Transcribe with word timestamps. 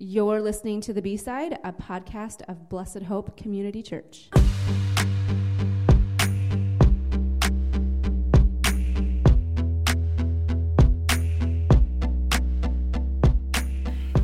You're 0.00 0.40
listening 0.40 0.80
to 0.82 0.92
The 0.92 1.02
B 1.02 1.16
Side, 1.16 1.58
a 1.64 1.72
podcast 1.72 2.42
of 2.48 2.68
Blessed 2.68 3.02
Hope 3.02 3.36
Community 3.36 3.82
Church. 3.82 4.30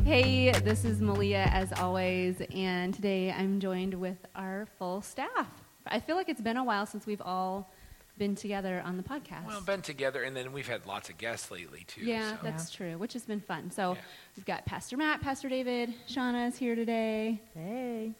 Hey, 0.05 0.53
this 0.63 0.85
is 0.85 1.01
Malia 1.01 1.49
as 1.51 1.73
always, 1.73 2.41
and 2.53 2.93
today 2.93 3.33
I'm 3.33 3.59
joined 3.59 3.95
with 3.95 4.25
our 4.33 4.69
full 4.79 5.01
staff. 5.01 5.49
I 5.85 5.99
feel 5.99 6.15
like 6.15 6.29
it's 6.29 6.39
been 6.39 6.55
a 6.55 6.63
while 6.63 6.85
since 6.85 7.05
we've 7.05 7.21
all 7.21 7.69
been 8.17 8.35
together 8.35 8.81
on 8.85 8.97
the 8.97 9.03
podcast. 9.03 9.45
Well, 9.47 9.61
been 9.61 9.81
together, 9.81 10.23
and 10.23 10.35
then 10.35 10.53
we've 10.53 10.67
had 10.67 10.85
lots 10.85 11.09
of 11.09 11.17
guests 11.17 11.51
lately 11.51 11.83
too. 11.87 12.01
Yeah, 12.05 12.31
so. 12.37 12.39
that's 12.43 12.71
true, 12.71 12.97
which 12.97 13.13
has 13.13 13.23
been 13.25 13.41
fun. 13.41 13.71
So 13.71 13.93
Yeah. 13.93 14.01
we've 14.37 14.45
got 14.45 14.65
Pastor 14.65 14.97
Matt, 14.97 15.21
Pastor 15.21 15.49
David, 15.49 15.93
Shauna 16.07 16.47
is 16.47 16.57
here 16.57 16.75
today. 16.75 17.41
Hey. 17.53 18.13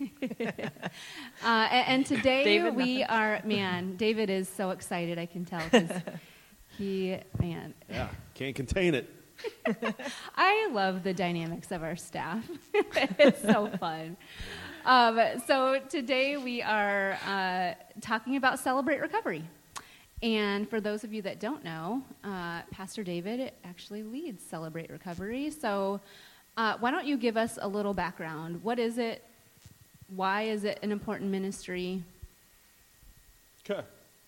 Uh, 1.44 1.68
and, 1.70 1.88
and 1.88 2.06
today 2.06 2.44
David, 2.44 2.74
we 2.76 2.98
nothing. 3.00 3.16
are, 3.16 3.40
man, 3.44 3.96
David 3.96 4.28
is 4.30 4.48
so 4.48 4.70
excited, 4.70 5.18
I 5.18 5.26
can 5.26 5.44
tell, 5.44 5.62
because 5.70 5.90
he, 6.78 7.16
man, 7.40 7.74
Yeah, 7.88 8.08
can't 8.34 8.54
contain 8.54 8.94
it. 8.94 9.08
I 10.36 10.68
love 10.72 11.02
the 11.02 11.12
dynamics 11.14 11.70
of 11.72 11.82
our 11.82 11.96
staff. 11.96 12.48
it's 12.74 13.40
so 13.42 13.68
fun. 13.80 14.16
Um, 14.84 15.20
so 15.46 15.78
today 15.88 16.36
we 16.36 16.60
are 16.60 17.16
uh, 17.24 17.74
talking 18.00 18.34
about 18.34 18.58
Celebrate 18.58 19.00
Recovery. 19.00 19.44
And 20.22 20.68
for 20.68 20.80
those 20.80 21.04
of 21.04 21.12
you 21.12 21.22
that 21.22 21.38
don't 21.38 21.62
know, 21.62 22.02
uh, 22.24 22.62
Pastor 22.72 23.04
David 23.04 23.52
actually 23.64 24.02
leads 24.02 24.42
Celebrate 24.42 24.90
Recovery. 24.90 25.50
So 25.50 26.00
uh, 26.56 26.78
why 26.80 26.90
don't 26.90 27.06
you 27.06 27.16
give 27.16 27.36
us 27.36 27.60
a 27.62 27.68
little 27.68 27.94
background? 27.94 28.60
What 28.64 28.80
is 28.80 28.98
it? 28.98 29.22
Why 30.08 30.42
is 30.42 30.64
it 30.64 30.80
an 30.82 30.90
important 30.90 31.30
ministry? 31.30 32.02
Okay. 33.64 33.82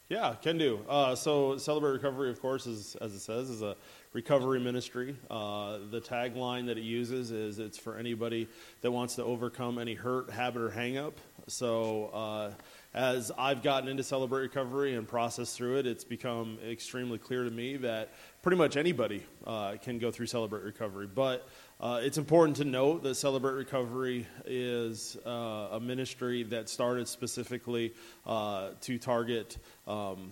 Yeah, 0.08 0.36
can 0.40 0.56
do. 0.56 0.80
Uh, 0.88 1.16
so, 1.16 1.56
Celebrate 1.56 1.92
Recovery, 1.92 2.30
of 2.30 2.40
course, 2.40 2.66
is 2.66 2.94
as 3.00 3.14
it 3.14 3.20
says, 3.20 3.50
is 3.50 3.62
a 3.62 3.74
recovery 4.14 4.60
ministry. 4.60 5.16
Uh, 5.28 5.78
the 5.90 6.00
tagline 6.00 6.66
that 6.66 6.78
it 6.78 6.84
uses 6.84 7.30
is 7.30 7.58
"It's 7.58 7.76
for 7.76 7.98
anybody 7.98 8.48
that 8.80 8.90
wants 8.90 9.16
to 9.16 9.24
overcome 9.24 9.78
any 9.78 9.94
hurt, 9.94 10.30
habit, 10.30 10.62
or 10.62 10.70
hang-up." 10.70 11.18
So, 11.48 12.06
uh, 12.06 12.50
as 12.94 13.30
I've 13.36 13.62
gotten 13.62 13.88
into 13.88 14.04
Celebrate 14.04 14.42
Recovery 14.42 14.94
and 14.94 15.06
processed 15.06 15.56
through 15.56 15.78
it, 15.78 15.86
it's 15.86 16.04
become 16.04 16.58
extremely 16.66 17.18
clear 17.18 17.42
to 17.44 17.50
me 17.50 17.76
that 17.78 18.14
pretty 18.40 18.56
much 18.56 18.76
anybody 18.76 19.26
uh, 19.46 19.74
can 19.82 19.98
go 19.98 20.10
through 20.10 20.26
Celebrate 20.26 20.62
Recovery. 20.62 21.08
But 21.12 21.46
uh, 21.80 22.00
it's 22.02 22.18
important 22.18 22.56
to 22.58 22.64
note 22.64 23.02
that 23.02 23.16
Celebrate 23.16 23.54
Recovery 23.54 24.26
is 24.46 25.16
uh, 25.26 25.68
a 25.72 25.80
ministry 25.80 26.44
that 26.44 26.68
started 26.68 27.08
specifically 27.08 27.92
uh, 28.24 28.70
to 28.82 28.96
target 28.96 29.58
um, 29.88 30.30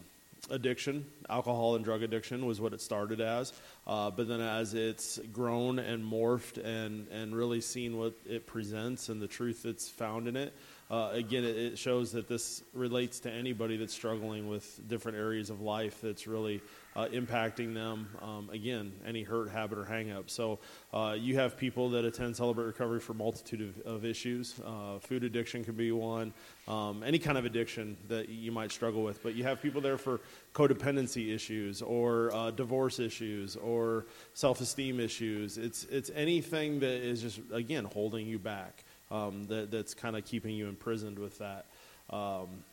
addiction. 0.50 1.06
Alcohol 1.28 1.76
and 1.76 1.84
drug 1.84 2.02
addiction 2.02 2.46
was 2.46 2.60
what 2.60 2.72
it 2.72 2.80
started 2.80 3.20
as. 3.20 3.52
Uh, 3.86 4.10
but 4.10 4.28
then 4.28 4.40
as 4.40 4.74
it's 4.74 5.18
grown 5.32 5.78
and 5.78 6.04
morphed 6.04 6.58
and, 6.58 7.08
and 7.08 7.34
really 7.34 7.60
seen 7.60 7.96
what 7.96 8.14
it 8.26 8.46
presents 8.46 9.08
and 9.08 9.20
the 9.20 9.26
truth 9.26 9.62
that's 9.62 9.88
found 9.88 10.28
in 10.28 10.36
it, 10.36 10.52
uh, 10.90 11.10
again, 11.12 11.44
it, 11.44 11.56
it 11.56 11.78
shows 11.78 12.12
that 12.12 12.28
this 12.28 12.62
relates 12.74 13.20
to 13.20 13.30
anybody 13.30 13.76
that's 13.76 13.94
struggling 13.94 14.48
with 14.48 14.80
different 14.88 15.16
areas 15.16 15.48
of 15.48 15.60
life 15.60 16.00
that's 16.02 16.26
really 16.26 16.60
uh, 16.94 17.06
impacting 17.06 17.74
them. 17.74 18.08
Um, 18.20 18.50
again, 18.52 18.92
any 19.06 19.22
hurt, 19.22 19.50
habit, 19.50 19.78
or 19.78 19.84
hang 19.84 20.10
up. 20.10 20.28
So 20.30 20.58
uh, 20.92 21.16
you 21.18 21.36
have 21.36 21.56
people 21.56 21.90
that 21.90 22.04
attend 22.04 22.36
Celebrate 22.36 22.66
Recovery 22.66 23.00
for 23.00 23.14
multitude 23.14 23.74
of, 23.84 23.86
of 23.86 24.04
issues. 24.04 24.60
Uh, 24.64 24.98
food 24.98 25.24
addiction 25.24 25.64
could 25.64 25.76
be 25.76 25.92
one, 25.92 26.32
um, 26.68 27.02
any 27.02 27.18
kind 27.18 27.38
of 27.38 27.44
addiction 27.44 27.96
that 28.08 28.28
you 28.28 28.52
might 28.52 28.72
struggle 28.72 29.02
with. 29.02 29.22
But 29.22 29.34
you 29.34 29.44
have 29.44 29.62
people 29.62 29.80
there 29.80 29.98
for 29.98 30.20
codependency 30.55 31.34
issues 31.34 31.80
or 31.83 32.34
uh, 32.34 32.50
divorce 32.50 32.98
issues 32.98 33.56
or 33.56 34.06
self 34.34 34.61
esteem 34.61 35.00
issues. 35.00 35.58
It's, 35.58 35.84
it's 35.84 36.11
anything 36.14 36.80
that 36.80 37.02
is 37.02 37.22
just, 37.22 37.40
again, 37.52 37.84
holding 37.84 38.27
you 38.27 38.38
back. 38.38 38.84
Um, 39.11 39.44
that, 39.48 39.70
that's 39.70 39.92
kind 39.92 40.17
of 40.17 40.24
keeping 40.24 40.55
you 40.55 40.68
imprisoned 40.68 41.18
with 41.18 41.36
that. 41.38 41.67
Um, 42.08 42.64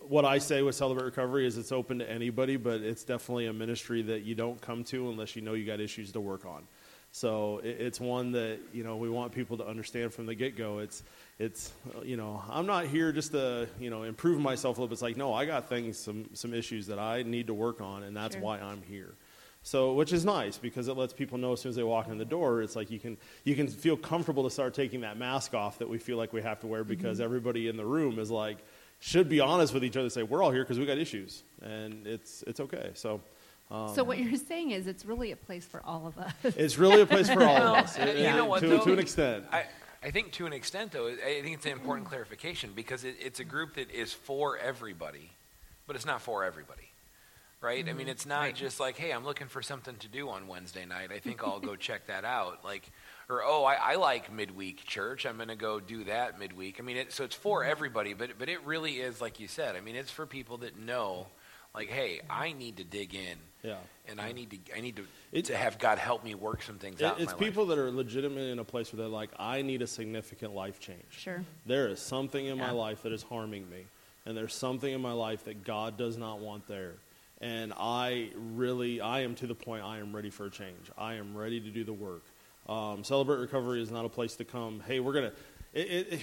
what 0.00 0.24
I 0.24 0.38
say 0.38 0.62
with 0.62 0.74
Celebrate 0.74 1.04
Recovery 1.04 1.46
is 1.46 1.58
it's 1.58 1.72
open 1.72 1.98
to 1.98 2.10
anybody, 2.10 2.56
but 2.56 2.80
it's 2.80 3.04
definitely 3.04 3.46
a 3.46 3.52
ministry 3.52 4.02
that 4.02 4.22
you 4.22 4.34
don't 4.34 4.60
come 4.60 4.84
to 4.84 5.10
unless 5.10 5.36
you 5.36 5.42
know 5.42 5.54
you 5.54 5.64
got 5.64 5.80
issues 5.80 6.12
to 6.12 6.20
work 6.20 6.44
on. 6.44 6.66
So 7.12 7.60
it's 7.64 7.98
one 7.98 8.32
that 8.32 8.60
you 8.72 8.84
know 8.84 8.96
we 8.96 9.10
want 9.10 9.32
people 9.32 9.56
to 9.58 9.66
understand 9.66 10.14
from 10.14 10.26
the 10.26 10.34
get 10.34 10.56
go. 10.56 10.78
It's 10.78 11.02
it's 11.40 11.72
you 12.04 12.16
know 12.16 12.42
I'm 12.48 12.66
not 12.66 12.86
here 12.86 13.10
just 13.10 13.32
to 13.32 13.68
you 13.80 13.90
know 13.90 14.04
improve 14.04 14.40
myself 14.40 14.78
a 14.78 14.80
little 14.80 14.88
bit. 14.88 14.94
It's 14.94 15.02
like 15.02 15.16
no, 15.16 15.34
I 15.34 15.44
got 15.44 15.68
things 15.68 15.98
some 15.98 16.30
some 16.34 16.54
issues 16.54 16.86
that 16.86 17.00
I 17.00 17.24
need 17.24 17.48
to 17.48 17.54
work 17.54 17.80
on, 17.80 18.04
and 18.04 18.16
that's 18.16 18.36
Sure. 18.36 18.42
why 18.42 18.60
I'm 18.60 18.82
here. 18.82 19.14
So, 19.62 19.92
which 19.92 20.12
is 20.12 20.24
nice 20.24 20.56
because 20.56 20.88
it 20.88 20.96
lets 20.96 21.12
people 21.12 21.36
know 21.36 21.52
as 21.52 21.60
soon 21.60 21.70
as 21.70 21.76
they 21.76 21.82
walk 21.82 22.08
in 22.08 22.16
the 22.16 22.24
door, 22.24 22.62
it's 22.62 22.76
like 22.76 22.90
you 22.90 22.98
can 22.98 23.18
you 23.44 23.54
can 23.54 23.66
feel 23.66 23.96
comfortable 23.96 24.44
to 24.44 24.50
start 24.50 24.72
taking 24.72 25.00
that 25.02 25.18
mask 25.18 25.52
off 25.52 25.78
that 25.80 25.88
we 25.88 25.98
feel 25.98 26.16
like 26.16 26.32
we 26.32 26.40
have 26.40 26.60
to 26.60 26.66
wear 26.66 26.84
because 26.84 27.18
mm-hmm. 27.18 27.24
everybody 27.24 27.68
in 27.68 27.76
the 27.76 27.84
room 27.84 28.18
is 28.18 28.30
like 28.30 28.58
should 29.00 29.28
be 29.28 29.40
honest 29.40 29.74
with 29.74 29.82
each 29.84 29.96
other. 29.96 30.04
and 30.04 30.12
Say 30.12 30.22
we're 30.22 30.42
all 30.42 30.50
here 30.52 30.62
because 30.62 30.78
we 30.78 30.86
got 30.86 30.98
issues, 30.98 31.42
and 31.62 32.06
it's 32.06 32.44
it's 32.46 32.60
okay. 32.60 32.90
So, 32.94 33.20
um, 33.70 33.92
so 33.94 34.04
what 34.04 34.18
you're 34.18 34.36
saying 34.36 34.70
is 34.70 34.86
it's 34.86 35.04
really 35.04 35.32
a 35.32 35.36
place 35.36 35.64
for 35.66 35.82
all 35.84 36.06
of 36.06 36.16
us. 36.18 36.32
it's 36.56 36.78
really 36.78 37.00
a 37.00 37.06
place 37.06 37.28
for 37.28 37.42
all 37.42 37.56
of 37.56 37.84
us. 37.84 37.98
It- 37.98 38.16
you 38.18 38.24
it- 38.24 38.34
know 38.36 38.44
what, 38.46 38.60
to, 38.60 38.68
though? 38.68 38.84
to 38.84 38.92
an 38.92 38.98
extent. 38.98 39.44
I, 39.50 39.64
I 40.02 40.10
think 40.10 40.32
to 40.32 40.46
an 40.46 40.52
extent, 40.52 40.92
though, 40.92 41.08
I 41.08 41.40
think 41.42 41.54
it's 41.56 41.66
an 41.66 41.72
important 41.72 42.08
clarification 42.08 42.70
because 42.74 43.04
it, 43.04 43.16
it's 43.20 43.40
a 43.40 43.44
group 43.44 43.74
that 43.74 43.90
is 43.90 44.12
for 44.12 44.56
everybody, 44.58 45.30
but 45.86 45.96
it's 45.96 46.06
not 46.06 46.22
for 46.22 46.44
everybody. 46.44 46.89
Right? 47.62 47.86
I 47.86 47.92
mean, 47.92 48.02
mm-hmm. 48.02 48.08
it's 48.08 48.24
not 48.24 48.54
just 48.54 48.80
like, 48.80 48.96
hey, 48.96 49.12
I'm 49.12 49.24
looking 49.24 49.48
for 49.48 49.60
something 49.60 49.94
to 49.96 50.08
do 50.08 50.30
on 50.30 50.48
Wednesday 50.48 50.86
night. 50.86 51.12
I 51.12 51.18
think 51.18 51.44
I'll 51.44 51.60
go 51.60 51.76
check 51.76 52.06
that 52.06 52.24
out. 52.24 52.64
Like, 52.64 52.90
or 53.28 53.42
oh, 53.44 53.64
I, 53.64 53.74
I 53.74 53.94
like 53.96 54.32
midweek 54.32 54.84
church. 54.84 55.26
I'm 55.26 55.36
going 55.36 55.48
to 55.48 55.56
go 55.56 55.78
do 55.78 56.04
that 56.04 56.38
midweek. 56.38 56.80
I 56.80 56.82
mean, 56.82 56.96
it, 56.96 57.12
so 57.12 57.24
it's 57.24 57.36
for 57.36 57.60
mm-hmm. 57.60 57.70
everybody, 57.70 58.14
but 58.14 58.38
but 58.38 58.48
it 58.48 58.64
really 58.64 58.94
is 58.94 59.20
like 59.20 59.40
you 59.40 59.46
said. 59.46 59.76
I 59.76 59.80
mean, 59.80 59.94
it's 59.94 60.10
for 60.10 60.24
people 60.24 60.58
that 60.58 60.78
know, 60.78 61.26
like, 61.74 61.88
hey, 61.88 62.20
I 62.28 62.52
need 62.52 62.78
to 62.78 62.84
dig 62.84 63.14
in, 63.14 63.36
Yeah. 63.62 63.76
and 64.08 64.20
I 64.20 64.32
need 64.32 64.50
to 64.50 64.58
I 64.76 64.80
need 64.80 64.96
to 64.96 65.06
It- 65.30 65.44
to 65.46 65.56
have 65.56 65.78
God 65.78 65.98
help 65.98 66.24
me 66.24 66.34
work 66.34 66.62
some 66.62 66.78
things 66.78 67.00
It- 67.00 67.04
out. 67.04 67.18
in 67.18 67.24
it's 67.24 67.32
my 67.32 67.38
people 67.38 67.66
that 67.66 67.78
are 67.78 67.90
legitimately 67.90 68.50
in 68.50 68.58
a 68.58 68.64
place 68.64 68.92
where 68.92 68.98
they're 68.98 69.08
like, 69.08 69.30
I 69.38 69.62
need 69.62 69.82
a 69.82 69.86
significant 69.86 70.54
life 70.54 70.80
change. 70.80 71.04
Sure. 71.10 71.44
There 71.66 71.88
is 71.88 72.00
something 72.00 72.44
in 72.44 72.58
my 72.58 72.72
life 72.72 73.02
that 73.02 73.12
is 73.12 73.22
harming 73.22 73.70
me, 73.70 73.84
and 74.26 74.36
there's 74.36 74.54
something 74.54 74.92
in 74.92 75.00
my 75.00 75.12
life 75.12 75.44
that 75.44 75.62
God 75.62 75.96
does 75.96 76.16
not 76.16 76.40
want 76.40 76.66
there. 76.66 76.94
And 77.40 77.72
I 77.78 78.30
really, 78.36 79.00
I 79.00 79.20
am 79.20 79.34
to 79.36 79.46
the 79.46 79.54
point 79.54 79.82
I 79.82 79.98
am 79.98 80.14
ready 80.14 80.28
for 80.30 80.46
a 80.46 80.50
change. 80.50 80.90
I 80.98 81.14
am 81.14 81.36
ready 81.36 81.58
to 81.60 81.70
do 81.70 81.84
the 81.84 81.92
work. 81.92 82.24
Um, 82.68 83.02
Celebrate 83.02 83.38
Recovery 83.38 83.82
is 83.82 83.90
not 83.90 84.04
a 84.04 84.08
place 84.08 84.36
to 84.36 84.44
come. 84.44 84.82
Hey, 84.86 85.00
we're 85.00 85.14
gonna. 85.14 85.32
It, 85.72 85.86
it, 85.90 86.12
it- 86.14 86.20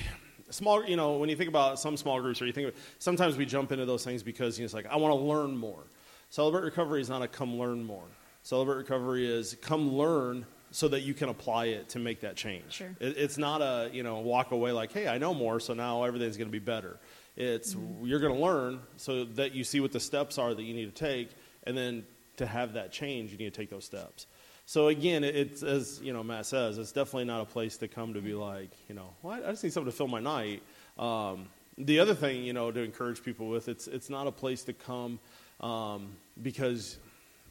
small, 0.49 0.85
you 0.85 0.95
know, 0.95 1.17
when 1.17 1.27
you 1.29 1.35
think 1.35 1.49
about 1.49 1.79
some 1.79 1.97
small 1.97 2.21
groups, 2.21 2.41
or 2.41 2.45
you 2.45 2.53
think, 2.53 2.69
of, 2.69 2.75
sometimes 2.99 3.35
we 3.35 3.45
jump 3.45 3.71
into 3.71 3.85
those 3.85 4.03
things 4.03 4.23
because 4.23 4.57
you 4.57 4.63
know, 4.63 4.65
it's 4.65 4.73
like 4.73 4.85
I 4.85 4.95
want 4.97 5.11
to 5.13 5.19
learn 5.25 5.57
more. 5.57 5.83
Celebrate 6.29 6.61
Recovery 6.63 7.01
is 7.01 7.09
not 7.09 7.21
a 7.21 7.27
come 7.27 7.57
learn 7.57 7.83
more. 7.83 8.05
Celebrate 8.43 8.75
Recovery 8.77 9.25
is 9.27 9.57
come 9.61 9.93
learn 9.93 10.45
so 10.71 10.87
that 10.89 11.01
you 11.01 11.13
can 11.13 11.29
apply 11.29 11.65
it 11.67 11.89
to 11.89 11.99
make 11.99 12.21
that 12.21 12.35
change. 12.35 12.73
Sure. 12.73 12.95
It, 12.99 13.17
it's 13.17 13.37
not 13.37 13.61
a 13.61 13.89
you 13.93 14.03
know 14.03 14.19
walk 14.19 14.51
away 14.51 14.71
like, 14.71 14.91
hey, 14.91 15.07
I 15.07 15.17
know 15.17 15.33
more, 15.33 15.59
so 15.59 15.73
now 15.73 16.03
everything's 16.03 16.37
going 16.37 16.49
to 16.49 16.51
be 16.51 16.59
better. 16.59 16.97
It's 17.35 17.75
you're 18.03 18.19
going 18.19 18.33
to 18.33 18.39
learn 18.41 18.79
so 18.97 19.23
that 19.25 19.53
you 19.53 19.63
see 19.63 19.79
what 19.79 19.91
the 19.91 19.99
steps 19.99 20.37
are 20.37 20.53
that 20.53 20.63
you 20.63 20.73
need 20.73 20.93
to 20.93 21.05
take, 21.05 21.29
and 21.65 21.77
then 21.77 22.05
to 22.37 22.45
have 22.45 22.73
that 22.73 22.91
change, 22.91 23.31
you 23.31 23.37
need 23.37 23.53
to 23.53 23.59
take 23.61 23.69
those 23.69 23.85
steps. 23.85 24.27
So 24.65 24.87
again, 24.89 25.23
it- 25.23 25.35
it's 25.35 25.63
as 25.63 26.01
you 26.03 26.13
know 26.13 26.23
Matt 26.23 26.45
says, 26.45 26.77
it's 26.77 26.91
definitely 26.91 27.25
not 27.25 27.41
a 27.41 27.45
place 27.45 27.77
to 27.77 27.87
come 27.87 28.13
to 28.15 28.21
be 28.21 28.33
like, 28.33 28.71
you 28.89 28.95
know, 28.95 29.09
well, 29.21 29.33
I 29.43 29.47
I 29.47 29.51
just 29.51 29.63
need 29.63 29.71
something 29.73 29.91
to 29.91 29.97
fill 29.97 30.07
my 30.07 30.19
night. 30.19 30.61
Um, 30.97 31.47
the 31.77 31.99
other 31.99 32.15
thing, 32.15 32.43
you 32.43 32.53
know, 32.53 32.71
to 32.71 32.81
encourage 32.81 33.23
people 33.23 33.47
with, 33.49 33.69
it's 33.69 33.87
it's 33.87 34.09
not 34.09 34.25
a 34.27 34.31
place 34.31 34.63
to 34.63 34.73
come 34.73 35.19
um, 35.61 36.09
because, 36.41 36.97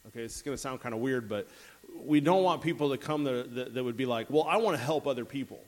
okay, 0.09 0.23
it's 0.23 0.43
going 0.43 0.55
to 0.57 0.61
sound 0.61 0.81
kind 0.81 0.95
of 0.95 1.01
weird, 1.01 1.29
but 1.29 1.49
we 2.05 2.21
don't 2.21 2.43
want 2.43 2.63
people 2.63 2.91
to 2.91 2.99
come 2.99 3.25
that, 3.25 3.55
that, 3.55 3.75
that 3.75 3.85
would 3.85 3.97
be 3.97 4.07
like, 4.07 4.29
well, 4.31 4.45
I 4.45 4.57
want 4.57 4.77
to 4.77 4.83
help 4.83 5.07
other 5.07 5.25
people. 5.25 5.61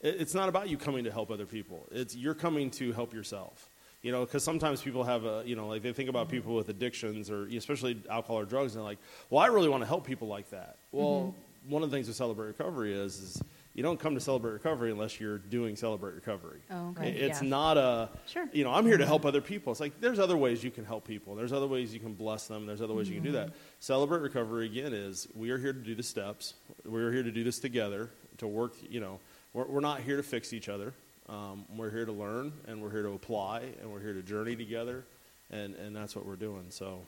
It- 0.00 0.16
It's 0.20 0.34
not 0.34 0.48
about 0.48 0.68
you 0.68 0.76
coming 0.76 1.04
to 1.04 1.12
help 1.12 1.30
other 1.30 1.46
people. 1.46 1.86
It's 1.90 2.14
you're 2.16 2.34
coming 2.34 2.70
to 2.72 2.92
help 2.92 3.12
yourself. 3.14 3.70
You 4.00 4.12
know, 4.12 4.24
because 4.24 4.44
sometimes 4.44 4.80
people 4.80 5.02
have 5.02 5.24
a, 5.24 5.42
you 5.44 5.56
know, 5.56 5.66
like 5.66 5.82
they 5.82 5.92
think 5.92 6.08
about 6.08 6.28
mm-hmm. 6.28 6.36
people 6.36 6.54
with 6.54 6.68
addictions 6.68 7.30
or 7.30 7.46
especially 7.46 8.00
alcohol 8.08 8.38
or 8.38 8.44
drugs, 8.44 8.74
and 8.74 8.80
they're 8.80 8.88
like, 8.88 8.98
well, 9.28 9.42
I 9.42 9.48
really 9.48 9.68
want 9.68 9.82
to 9.82 9.88
help 9.88 10.06
people 10.06 10.28
like 10.28 10.50
that. 10.50 10.76
Well, 10.92 11.34
mm-hmm. 11.34 11.70
one 11.72 11.82
of 11.82 11.90
the 11.90 11.96
things 11.96 12.06
with 12.06 12.16
Celebrate 12.16 12.46
Recovery 12.46 12.94
is, 12.94 13.18
is 13.18 13.42
you 13.78 13.84
don't 13.84 14.00
come 14.00 14.16
to 14.16 14.20
Celebrate 14.20 14.54
Recovery 14.54 14.90
unless 14.90 15.20
you're 15.20 15.38
doing 15.38 15.76
Celebrate 15.76 16.16
Recovery. 16.16 16.58
Oh, 16.68 16.88
okay. 16.88 17.12
It's 17.12 17.40
Yeah. 17.40 17.48
not 17.48 17.76
a, 17.76 18.08
Sure. 18.26 18.48
you 18.52 18.64
know, 18.64 18.72
I'm 18.72 18.84
here 18.84 18.96
to 18.96 19.04
mm-hmm. 19.04 19.08
help 19.08 19.24
other 19.24 19.40
people. 19.40 19.70
It's 19.70 19.78
like 19.78 20.00
there's 20.00 20.18
other 20.18 20.36
ways 20.36 20.64
you 20.64 20.72
can 20.72 20.84
help 20.84 21.06
people. 21.06 21.36
There's 21.36 21.52
other 21.52 21.68
ways 21.68 21.94
you 21.94 22.00
can 22.00 22.14
bless 22.14 22.48
them. 22.48 22.66
There's 22.66 22.82
other 22.82 22.92
ways 22.92 23.08
you 23.08 23.14
can 23.14 23.22
do 23.22 23.30
that. 23.32 23.50
Mm-hmm. 23.50 23.58
Celebrate 23.78 24.18
Recovery 24.18 24.66
again 24.66 24.92
is 24.92 25.28
we 25.32 25.50
are 25.50 25.58
here 25.58 25.72
to 25.72 25.78
do 25.78 25.94
the 25.94 26.02
steps. 26.02 26.54
We 26.84 27.00
are 27.00 27.12
here 27.12 27.22
to 27.22 27.30
do 27.30 27.44
this 27.44 27.60
together 27.60 28.10
to 28.38 28.48
work. 28.48 28.74
You 28.82 28.98
know, 28.98 29.20
we're, 29.52 29.66
we're 29.66 29.80
not 29.80 30.00
here 30.00 30.16
to 30.16 30.24
fix 30.24 30.52
each 30.52 30.68
other. 30.68 30.92
Um, 31.28 31.64
we're 31.76 31.92
here 31.92 32.04
to 32.04 32.10
learn, 32.10 32.52
and 32.66 32.82
we're 32.82 32.90
here 32.90 33.04
to 33.04 33.12
apply, 33.12 33.60
and 33.80 33.92
we're 33.92 34.00
here 34.00 34.12
to 34.12 34.22
journey 34.22 34.56
together, 34.56 35.04
and 35.52 35.76
and 35.76 35.94
that's 35.94 36.16
what 36.16 36.26
we're 36.26 36.34
doing. 36.34 36.64
So. 36.70 37.06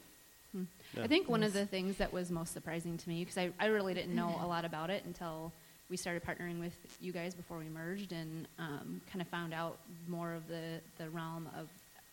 Hmm. 0.53 0.65
Yeah. 0.97 1.05
I 1.05 1.07
think 1.09 1.29
one 1.29 1.43
of 1.43 1.53
the 1.53 1.67
things 1.67 1.97
that 1.97 2.13
was 2.13 2.31
most 2.31 2.53
surprising 2.53 2.97
to 2.99 3.09
me, 3.09 3.25
because 3.25 3.39
I, 3.39 3.51
I 3.59 3.67
really 3.67 3.95
didn't 3.95 4.15
know 4.15 4.27
mm-hmm. 4.29 4.45
a 4.45 4.49
lot 4.49 4.65
about 4.65 4.91
it 4.91 5.05
until 5.05 5.53
we 5.91 5.97
started 5.97 6.23
partnering 6.25 6.61
with 6.61 6.75
you 7.01 7.13
guys 7.13 7.35
before 7.35 7.59
we 7.59 7.69
merged 7.69 8.13
and 8.13 8.47
um, 8.59 9.01
kind 9.11 9.21
of 9.21 9.29
found 9.29 9.53
out 9.53 9.79
more 10.09 10.33
of 10.33 10.47
the, 10.49 10.81
the 10.99 11.11
realm 11.11 11.49
of 11.59 11.69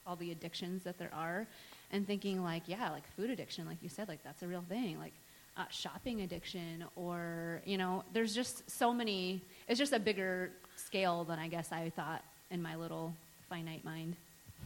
all 0.05 0.15
the 0.15 0.31
addictions 0.31 0.83
that 0.83 0.97
there 0.97 1.11
are 1.13 1.45
and 1.91 2.07
thinking 2.07 2.43
like 2.43 2.63
yeah 2.65 2.89
like 2.89 3.03
food 3.15 3.29
addiction 3.29 3.65
like 3.65 3.77
you 3.81 3.89
said 3.89 4.07
like 4.07 4.23
that's 4.23 4.41
a 4.41 4.47
real 4.47 4.63
thing 4.69 4.97
like 4.97 5.11
uh, 5.57 5.65
shopping 5.69 6.21
addiction 6.21 6.83
or 6.95 7.61
you 7.65 7.77
know 7.77 8.03
there's 8.13 8.33
just 8.33 8.69
so 8.69 8.93
many 8.93 9.41
it's 9.67 9.77
just 9.77 9.91
a 9.91 9.99
bigger 9.99 10.49
scale 10.77 11.25
than 11.25 11.39
i 11.39 11.47
guess 11.47 11.71
i 11.73 11.89
thought 11.89 12.23
in 12.51 12.61
my 12.61 12.75
little 12.75 13.13
finite 13.49 13.83
mind 13.83 14.15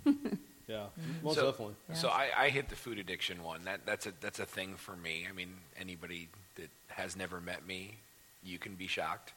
Yeah, 0.71 0.85
most 1.21 1.35
so, 1.35 1.51
definitely. 1.51 1.75
So 1.93 2.07
I, 2.07 2.29
I 2.37 2.49
hit 2.49 2.69
the 2.69 2.77
food 2.77 2.97
addiction 2.97 3.43
one. 3.43 3.65
That 3.65 3.81
that's 3.85 4.05
a 4.05 4.13
that's 4.21 4.39
a 4.39 4.45
thing 4.45 4.75
for 4.77 4.95
me. 4.95 5.27
I 5.29 5.33
mean, 5.33 5.49
anybody 5.77 6.29
that 6.55 6.69
has 6.87 7.17
never 7.17 7.41
met 7.41 7.67
me, 7.67 7.95
you 8.43 8.57
can 8.59 8.75
be 8.75 8.88
shocked. 8.88 9.33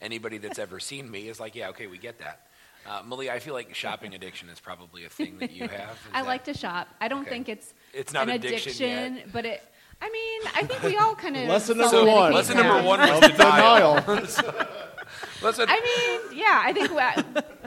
Anybody 0.00 0.38
that's 0.38 0.58
ever 0.58 0.80
seen 0.80 1.10
me 1.10 1.28
is 1.28 1.38
like, 1.40 1.54
yeah, 1.54 1.68
okay, 1.70 1.86
we 1.86 1.98
get 1.98 2.18
that. 2.20 2.46
Uh, 2.86 3.02
Malia, 3.04 3.32
I 3.34 3.38
feel 3.38 3.52
like 3.52 3.74
shopping 3.74 4.14
addiction 4.14 4.48
is 4.48 4.58
probably 4.58 5.04
a 5.04 5.10
thing 5.10 5.36
that 5.40 5.50
you 5.52 5.68
have. 5.68 5.90
Is 5.90 5.96
I 6.14 6.22
that- 6.22 6.26
like 6.28 6.44
to 6.44 6.54
shop. 6.54 6.88
I 7.00 7.08
don't 7.08 7.22
Okay. 7.22 7.30
think 7.30 7.48
it's 7.50 7.74
It's 7.92 8.12
not 8.12 8.28
an 8.28 8.36
addiction 8.36 8.72
yet. 9.16 9.32
but 9.32 9.44
it. 9.44 9.62
I 10.02 10.08
mean, 10.08 10.40
I 10.54 10.62
think 10.66 10.82
we 10.82 10.96
all 10.96 11.14
kind 11.14 11.36
of. 11.36 11.46
Lesson 11.46 11.76
number 11.76 12.06
one. 12.06 12.32
Lesson 12.32 12.54
pieces. 12.56 12.70
number 12.72 12.88
one 12.88 13.00
was 13.00 13.22
Of 13.22 13.36
denial. 13.36 13.94
denial. 14.00 14.16
Lesson, 15.42 15.66
I 15.68 16.20
mean, 16.30 16.38
yeah, 16.38 16.62
I 16.64 16.72
think 16.72 16.90
we- 16.90 17.59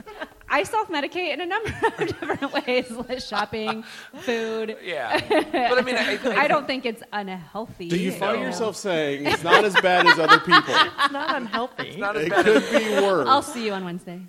I 0.54 0.62
self-medicate 0.62 1.34
in 1.34 1.40
a 1.40 1.46
number 1.46 1.68
of 1.86 1.96
different 1.96 2.52
ways, 2.52 2.88
like 2.88 3.18
shopping, 3.18 3.82
food. 4.20 4.76
yeah, 4.84 5.20
but 5.28 5.78
I 5.78 5.82
mean, 5.82 5.96
I, 5.96 6.16
I, 6.26 6.44
I 6.44 6.48
don't 6.48 6.64
think 6.64 6.86
it's 6.86 7.02
unhealthy. 7.12 7.88
Do 7.88 7.96
you 7.98 8.12
find 8.12 8.38
know. 8.38 8.46
yourself 8.46 8.76
saying 8.76 9.26
it's 9.26 9.42
not 9.42 9.64
as 9.64 9.74
bad 9.80 10.06
as 10.06 10.16
other 10.20 10.38
people? 10.38 10.62
It's 10.68 11.12
not 11.12 11.36
unhealthy. 11.36 11.88
It's 11.88 11.96
not 11.98 12.16
as 12.16 12.26
It 12.26 12.30
bad 12.30 12.44
could 12.44 12.62
as, 12.62 12.70
be 12.70 13.04
worse. 13.04 13.26
I'll 13.26 13.42
see 13.42 13.66
you 13.66 13.72
on 13.72 13.84
Wednesday. 13.84 14.20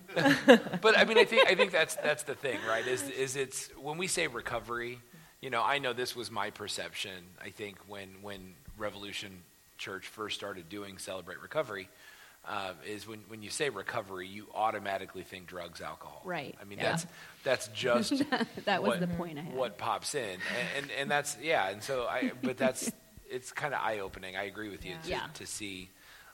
but 0.81 0.97
I 0.97 1.05
mean, 1.05 1.19
I 1.19 1.25
think 1.25 1.47
I 1.47 1.53
think 1.53 1.71
that's 1.71 1.93
that's 1.97 2.23
the 2.23 2.33
thing, 2.33 2.57
right? 2.67 2.87
Is 2.87 3.07
is 3.09 3.35
it's 3.35 3.69
when 3.79 3.99
we 3.99 4.07
say 4.07 4.25
recovery, 4.25 4.97
you 5.41 5.51
know, 5.51 5.61
I 5.63 5.77
know 5.77 5.93
this 5.93 6.15
was 6.15 6.31
my 6.31 6.49
perception. 6.49 7.23
I 7.39 7.51
think 7.51 7.77
when 7.87 8.09
when 8.23 8.55
Revolution 8.79 9.43
Church 9.77 10.07
first 10.07 10.35
started 10.35 10.69
doing 10.69 10.97
Celebrate 10.97 11.39
Recovery, 11.39 11.87
uh, 12.47 12.73
is 12.87 13.07
when 13.07 13.19
when 13.27 13.41
you 13.41 13.49
say 13.49 13.69
recovery, 13.69 14.27
you 14.27 14.47
automatically 14.53 15.23
think 15.23 15.47
drugs, 15.47 15.81
alcohol. 15.81 16.21
Right, 16.25 16.55
I 16.61 16.65
mean, 16.65 16.77
yeah. 16.79 16.91
that's 16.91 17.05
that's 17.43 17.67
just 17.69 18.23
That 18.65 18.81
was 18.83 18.89
what- 18.91 18.99
the 18.99 19.07
point 19.07 19.37
I 19.39 19.41
had. 19.41 19.53
what 19.55 19.77
pops 19.77 20.15
in, 20.15 20.23
and, 20.23 20.67
and 20.77 20.91
and 20.99 21.11
that's 21.11 21.37
yeah, 21.41 21.69
and 21.69 21.81
so 21.83 22.03
I, 22.05 22.31
but 22.41 22.57
that's 22.57 22.91
it's 23.29 23.51
kind 23.51 23.73
of 23.73 23.79
eye 23.81 23.99
opening. 23.99 24.35
I 24.35 24.43
agree 24.43 24.69
with 24.69 24.85
you 24.85 24.93
to, 25.03 25.09
Yeah. 25.09 25.25
to 25.35 25.45
see 25.45 25.89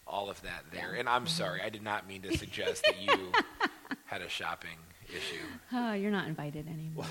all 0.07 0.29
of 0.29 0.41
that 0.41 0.63
there. 0.73 0.91
Yeah. 0.93 0.99
And 0.99 1.07
I'm 1.09 1.27
sorry, 1.27 1.61
I 1.61 1.69
did 1.69 1.83
not 1.83 2.07
mean 2.07 2.21
to 2.23 2.37
suggest 2.37 2.83
that 2.85 3.01
you 3.01 3.31
had 4.05 4.21
a 4.21 4.27
shopping 4.29 4.77
issue. 5.07 5.45
Oh, 5.71 5.93
you're 5.93 6.11
not 6.11 6.27
invited 6.27 6.67
anymore. 6.67 7.05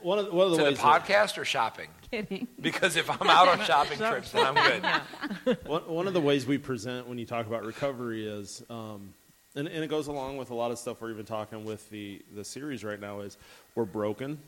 One 0.00 0.18
of 0.18 0.32
one 0.32 0.46
of 0.46 0.50
the 0.52 0.56
To 0.58 0.62
the 0.64 0.68
ways 0.70 0.78
that- 0.78 1.02
podcast 1.04 1.38
or 1.38 1.44
shopping? 1.44 1.88
Kidding. 2.10 2.48
Because 2.60 2.96
if 2.96 3.10
I'm 3.10 3.28
out 3.28 3.48
on 3.48 3.60
shopping 3.66 3.98
trips, 3.98 4.30
then 4.32 4.46
I'm 4.46 4.54
good. 5.44 5.58
One, 5.66 5.82
one 5.82 6.06
of 6.06 6.14
the 6.14 6.20
ways 6.20 6.46
we 6.46 6.56
present 6.58 7.06
when 7.06 7.18
you 7.18 7.26
talk 7.26 7.46
about 7.46 7.64
recovery 7.66 8.26
is, 8.26 8.62
um, 8.70 9.12
and, 9.54 9.68
and 9.68 9.84
it 9.84 9.88
goes 9.88 10.06
along 10.06 10.38
with 10.38 10.50
a 10.50 10.54
lot 10.54 10.70
of 10.70 10.78
stuff 10.78 11.00
we're 11.02 11.10
even 11.10 11.26
talking 11.26 11.64
with 11.66 11.88
the, 11.90 12.22
the 12.34 12.44
series 12.44 12.82
right 12.82 12.98
now, 12.98 13.20
is 13.20 13.36
we're 13.74 13.84
broken. 13.84 14.38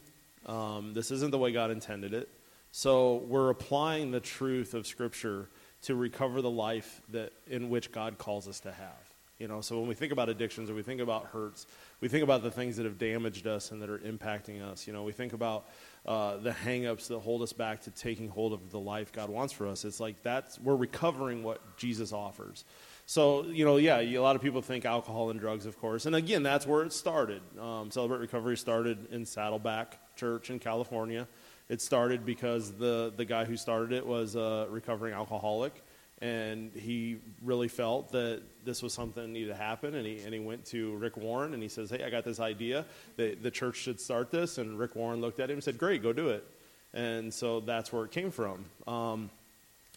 Um, 0.47 0.94
this 0.94 1.11
isn't 1.11 1.31
the 1.32 1.38
way 1.38 1.53
God 1.53 1.70
intended 1.70 2.14
it. 2.14 2.29
So 2.73 3.17
we're 3.29 3.50
applying 3.50 4.11
the 4.11 4.20
truth 4.20 4.73
of 4.73 4.87
Scripture 4.87 5.49
to 5.82 5.94
recover 5.94 6.41
the 6.41 6.50
life 6.50 7.03
that 7.11 7.32
in 7.46 7.69
which 7.69 7.93
God 7.93 8.17
calls 8.17 8.49
us 8.49 8.61
to 8.61 8.73
have. 8.73 9.10
You 9.41 9.49
know, 9.49 9.63
so 9.63 9.79
when 9.81 9.89
we 9.89 9.95
think 9.95 10.13
about 10.13 10.29
addictions 10.29 10.69
or 10.69 10.75
we 10.75 10.83
think 10.83 11.01
about 11.01 11.25
hurts, 11.25 11.67
we 12.03 12.09
think 12.09 12.23
about 12.23 12.43
the 12.43 12.51
things 12.51 12.77
that 12.77 12.85
have 12.85 12.99
damaged 12.99 13.47
us 13.47 13.71
and 13.71 13.81
that 13.81 13.89
are 13.89 13.99
impacting 13.99 14.63
us. 14.63 14.87
You 14.87 14.93
know, 14.93 15.03
we 15.03 15.13
think 15.13 15.33
about 15.33 15.71
uh, 16.05 16.37
the 16.37 16.51
hangups 16.51 17.09
that 17.09 17.21
hold 17.21 17.41
us 17.41 17.55
back 17.55 17.81
to 17.83 17.91
taking 17.91 18.29
hold 18.29 18.53
of 18.53 18.71
the 18.71 18.79
life 18.79 19.13
God 19.13 19.31
wants 19.31 19.55
for 19.55 19.67
us. 19.67 19.87
It's 19.87 19.99
like 19.99 20.23
that's 20.23 20.61
we're 20.61 20.77
recovering 20.77 21.43
what 21.43 21.79
Jesus 21.79 22.13
offers. 22.13 22.67
So 23.07 23.45
you 23.47 23.65
know, 23.65 23.79
yeah, 23.79 24.01
a 24.01 24.19
lot 24.19 24.37
of 24.37 24.43
people 24.43 24.61
think 24.61 24.85
alcohol 24.85 25.31
and 25.31 25.41
drugs, 25.41 25.65
of 25.65 25.79
course, 25.81 26.05
and 26.05 26.15
again, 26.15 26.43
that's 26.43 26.67
where 26.67 26.83
it 26.83 26.93
started. 26.93 27.41
Um, 27.59 27.91
Celebrate 27.91 28.19
Recovery 28.19 28.59
started 28.59 29.11
in 29.11 29.25
Saddleback 29.25 30.17
Church 30.17 30.51
in 30.51 30.59
California. 30.59 31.27
It 31.71 31.81
started 31.81 32.27
because 32.27 32.73
the 32.73 33.13
the 33.17 33.25
guy 33.25 33.47
who 33.47 33.57
started 33.57 33.93
it 33.93 34.07
was 34.07 34.37
a 34.37 34.67
recovering 34.69 35.15
alcoholic, 35.15 35.83
and 36.20 36.70
he 36.75 37.17
really 37.43 37.69
felt 37.69 38.12
that 38.12 38.43
this 38.64 38.82
was 38.82 38.93
something 38.93 39.22
that 39.22 39.28
needed 39.31 39.49
to 39.49 39.55
happen. 39.55 39.94
And 39.94 40.06
he 40.06 40.20
and 40.20 40.34
he 40.34 40.40
went 40.40 40.64
to 40.67 40.96
Rick 40.96 41.17
Warren 41.17 41.55
and 41.55 41.62
he 41.62 41.69
says, 41.69 41.90
"Hey, 41.90 42.05
I 42.05 42.11
got 42.11 42.25
this 42.25 42.40
idea. 42.40 42.84
The 43.17 43.34
the 43.34 43.50
church 43.50 43.76
should 43.76 44.00
start 44.00 44.31
this." 44.31 44.58
And 44.58 44.78
Rick 44.78 44.96
Warren 44.96 45.20
looked 45.20 45.40
at 45.40 45.50
him 45.50 45.56
and 45.56 45.64
said, 45.64 45.78
"Great, 45.78 46.02
go 46.02 46.12
do 46.12 46.28
it." 46.28 46.44
And 46.93 47.32
so 47.32 47.61
that's 47.61 47.93
where 47.93 48.05
it 48.05 48.11
came 48.11 48.31
from. 48.31 48.64
Um, 48.87 49.31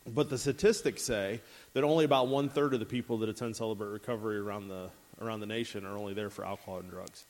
but 0.07 0.29
the 0.29 0.37
statistics 0.37 1.01
say 1.01 1.41
that 1.73 1.83
only 1.83 2.05
about 2.05 2.27
one 2.27 2.49
third 2.49 2.73
of 2.73 2.79
the 2.79 2.85
people 2.85 3.17
that 3.19 3.29
attend 3.29 3.55
Celebrate 3.55 3.89
Recovery 3.89 4.37
around 4.37 4.67
the 4.67 4.89
around 5.21 5.39
the 5.39 5.45
nation 5.45 5.85
are 5.85 5.97
only 5.97 6.13
there 6.13 6.29
for 6.29 6.45
alcohol 6.45 6.79
and 6.79 6.89
drugs. 6.89 7.25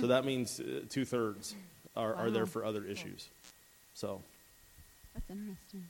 So 0.00 0.08
that 0.08 0.24
means 0.24 0.60
uh, 0.60 0.80
two 0.90 1.04
thirds 1.04 1.54
are, 1.96 2.14
are 2.14 2.30
there 2.30 2.44
for 2.44 2.64
other 2.64 2.84
issues. 2.84 3.28
So 3.94 4.20
That's 5.14 5.30
interesting. 5.30 5.84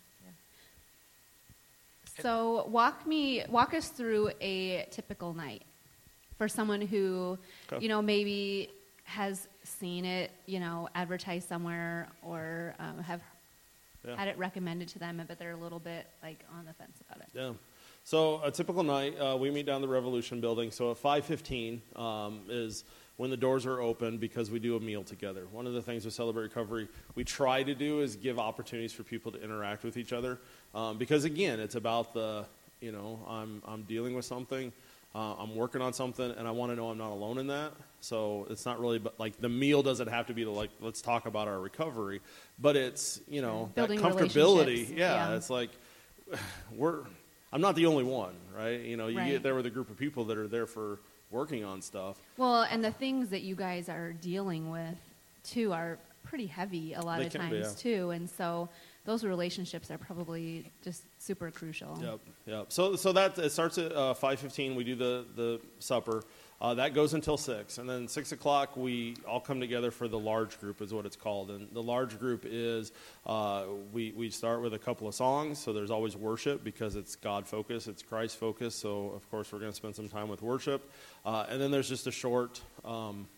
So 2.22 2.66
walk 2.68 3.06
me, 3.06 3.44
walk 3.48 3.74
us 3.74 3.88
through 3.88 4.30
a 4.40 4.86
typical 4.90 5.34
night 5.34 5.62
for 6.38 6.48
someone 6.48 6.80
who, 6.80 7.38
Okay. 7.72 7.82
you 7.82 7.88
know, 7.88 8.00
maybe 8.02 8.70
has 9.04 9.48
seen 9.62 10.04
it, 10.04 10.30
you 10.46 10.60
know, 10.60 10.88
advertised 10.94 11.48
somewhere 11.48 12.08
or 12.22 12.74
um, 12.78 12.98
have 12.98 13.20
Yeah. 14.06 14.16
had 14.16 14.28
it 14.28 14.38
recommended 14.38 14.88
to 14.88 14.98
them, 14.98 15.22
but 15.26 15.38
they're 15.38 15.52
a 15.52 15.56
little 15.56 15.78
bit 15.78 16.06
like 16.22 16.44
on 16.56 16.64
the 16.64 16.72
fence 16.74 16.98
about 17.08 17.22
it. 17.22 17.28
Yeah. 17.34 17.52
So 18.04 18.40
a 18.42 18.50
typical 18.50 18.82
night, 18.84 19.18
uh, 19.18 19.36
we 19.36 19.50
meet 19.50 19.66
down 19.66 19.80
the 19.80 19.88
Revolution 19.88 20.40
Building. 20.40 20.70
So 20.70 20.90
at 20.92 20.96
5:15 20.96 21.80
um, 21.96 22.42
is 22.48 22.84
when 23.16 23.30
the 23.30 23.36
doors 23.36 23.64
are 23.66 23.80
open 23.80 24.18
because 24.18 24.50
we 24.50 24.58
do 24.60 24.76
a 24.76 24.80
meal 24.80 25.02
together. 25.02 25.46
One 25.50 25.66
of 25.66 25.72
the 25.72 25.82
things 25.82 26.04
with 26.04 26.14
Celebrate 26.14 26.44
Recovery 26.44 26.86
we 27.14 27.24
try 27.24 27.62
to 27.62 27.74
do 27.74 28.00
is 28.00 28.14
give 28.14 28.38
opportunities 28.38 28.92
for 28.92 29.02
people 29.02 29.32
to 29.32 29.42
interact 29.42 29.82
with 29.84 29.96
each 29.96 30.12
other 30.12 30.38
um, 30.74 30.98
because 30.98 31.24
again, 31.24 31.60
it's 31.60 31.74
about 31.74 32.12
the 32.14 32.44
you 32.80 32.92
know 32.92 33.20
I'm 33.28 33.62
I'm 33.66 33.82
dealing 33.82 34.14
with 34.14 34.24
something. 34.24 34.72
Uh, 35.14 35.34
I'm 35.38 35.56
working 35.56 35.80
on 35.80 35.94
something, 35.94 36.30
and 36.32 36.46
I 36.46 36.50
want 36.50 36.72
to 36.72 36.76
know 36.76 36.90
I'm 36.90 36.98
not 36.98 37.10
alone 37.10 37.38
in 37.38 37.46
that. 37.46 37.72
So 38.00 38.46
it's 38.50 38.66
not 38.66 38.78
really, 38.78 38.98
but 38.98 39.18
like 39.18 39.40
the 39.40 39.48
meal 39.48 39.82
doesn't 39.82 40.08
have 40.08 40.26
to 40.26 40.34
be 40.34 40.44
the 40.44 40.50
like 40.50 40.70
let's 40.80 41.00
talk 41.00 41.24
about 41.26 41.48
our 41.48 41.58
recovery, 41.58 42.20
but 42.58 42.76
it's 42.76 43.20
you 43.28 43.40
know 43.40 43.70
Building 43.74 44.00
that 44.00 44.12
comfortability. 44.12 44.90
Yeah, 44.90 45.30
yeah. 45.30 45.36
it's 45.36 45.48
like 45.48 45.70
we're 46.76 47.00
I'm 47.52 47.60
not 47.60 47.76
the 47.76 47.86
only 47.86 48.04
one, 48.04 48.34
right? 48.56 48.80
You 48.80 48.96
know, 48.96 49.06
you 49.06 49.18
Right. 49.18 49.30
get 49.30 49.42
there 49.42 49.54
with 49.54 49.66
a 49.66 49.70
group 49.70 49.88
of 49.90 49.96
people 49.96 50.24
that 50.26 50.36
are 50.36 50.48
there 50.48 50.66
for 50.66 50.98
working 51.30 51.64
on 51.64 51.80
stuff. 51.80 52.18
Well, 52.36 52.62
and 52.70 52.84
the 52.84 52.90
things 52.92 53.30
that 53.30 53.42
you 53.42 53.54
guys 53.54 53.88
are 53.88 54.12
dealing 54.12 54.70
with 54.70 54.96
too 55.44 55.72
are 55.72 55.98
pretty 56.24 56.46
heavy 56.46 56.92
a 56.94 57.00
lot 57.00 57.20
They 57.20 57.26
of 57.26 57.32
times 57.32 57.52
be, 57.52 57.58
yeah. 57.58 57.70
too, 57.96 58.10
and 58.10 58.28
so 58.28 58.68
those 59.06 59.24
relationships 59.24 59.90
are 59.90 59.98
probably 59.98 60.70
just 60.82 61.04
super 61.18 61.50
crucial. 61.50 61.98
Yep, 62.02 62.20
yep. 62.46 62.72
So 62.72 62.96
so 62.96 63.12
that 63.12 63.38
it 63.38 63.50
starts 63.50 63.78
at 63.78 63.92
uh, 63.92 64.12
five 64.14 64.38
fifteen. 64.38 64.74
We 64.74 64.84
do 64.84 64.94
the 64.94 65.24
the 65.34 65.60
supper. 65.78 66.22
Uh, 66.58 66.72
that 66.72 66.94
goes 66.94 67.12
until 67.12 67.36
six, 67.36 67.76
and 67.78 67.88
then 67.88 68.08
six 68.08 68.32
o'clock 68.32 68.76
we 68.76 69.14
all 69.28 69.40
come 69.40 69.60
together 69.60 69.90
for 69.90 70.08
the 70.08 70.18
large 70.18 70.58
group, 70.58 70.80
is 70.80 70.92
what 70.92 71.04
it's 71.06 71.16
called. 71.16 71.50
And 71.50 71.68
the 71.72 71.82
large 71.82 72.18
group 72.18 72.44
is 72.46 72.92
uh, 73.26 73.64
we 73.92 74.12
we 74.12 74.30
start 74.30 74.60
with 74.60 74.74
a 74.74 74.78
couple 74.78 75.06
of 75.06 75.14
songs. 75.14 75.58
So 75.58 75.72
there's 75.72 75.90
always 75.90 76.16
worship 76.16 76.64
because 76.64 76.96
it's 76.96 77.14
God 77.14 77.46
focused, 77.46 77.88
it's 77.88 78.02
Christ 78.02 78.38
focused. 78.38 78.80
So 78.80 79.10
of 79.10 79.30
course 79.30 79.52
we're 79.52 79.60
going 79.60 79.72
to 79.72 79.76
spend 79.76 79.94
some 79.94 80.08
time 80.08 80.28
with 80.28 80.42
worship, 80.42 80.90
uh, 81.24 81.46
and 81.48 81.60
then 81.60 81.70
there's 81.70 81.88
just 81.88 82.06
a 82.06 82.12
short. 82.12 82.60
Um, 82.84 83.28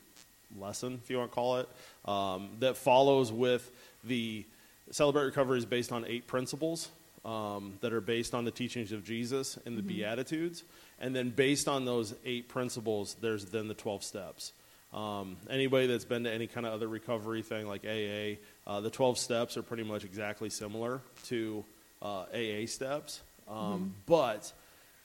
lesson, 0.58 0.98
if 1.04 1.10
you 1.10 1.18
want 1.18 1.30
to 1.30 1.34
call 1.34 1.58
it, 1.58 1.68
um, 2.06 2.48
that 2.60 2.74
follows 2.74 3.30
with 3.30 3.70
the 4.04 4.46
Celebrate 4.90 5.24
Recovery 5.24 5.58
is 5.58 5.66
based 5.66 5.92
on 5.92 6.04
eight 6.06 6.26
principles 6.26 6.90
um, 7.24 7.74
that 7.80 7.92
are 7.92 8.00
based 8.00 8.34
on 8.34 8.44
the 8.44 8.50
teachings 8.50 8.92
of 8.92 9.04
Jesus 9.04 9.58
and 9.66 9.76
the 9.76 9.82
Beatitudes. 9.82 10.64
And 11.00 11.14
then 11.14 11.30
based 11.30 11.68
on 11.68 11.84
those 11.84 12.14
eight 12.24 12.48
principles, 12.48 13.16
there's 13.20 13.44
then 13.46 13.68
the 13.68 13.74
12 13.74 14.02
steps. 14.02 14.52
Um, 14.92 15.36
anybody 15.50 15.86
that's 15.86 16.06
been 16.06 16.24
to 16.24 16.32
any 16.32 16.46
kind 16.46 16.66
of 16.66 16.72
other 16.72 16.88
recovery 16.88 17.42
thing 17.42 17.66
like 17.68 17.84
AA, 17.84 18.38
uh, 18.66 18.80
the 18.80 18.90
12 18.90 19.18
steps 19.18 19.56
are 19.56 19.62
pretty 19.62 19.82
much 19.84 20.04
exactly 20.04 20.48
similar 20.48 21.02
to 21.26 21.64
uh, 22.00 22.24
AA 22.34 22.66
steps. 22.66 23.20
Um, 23.46 23.94
But 24.06 24.50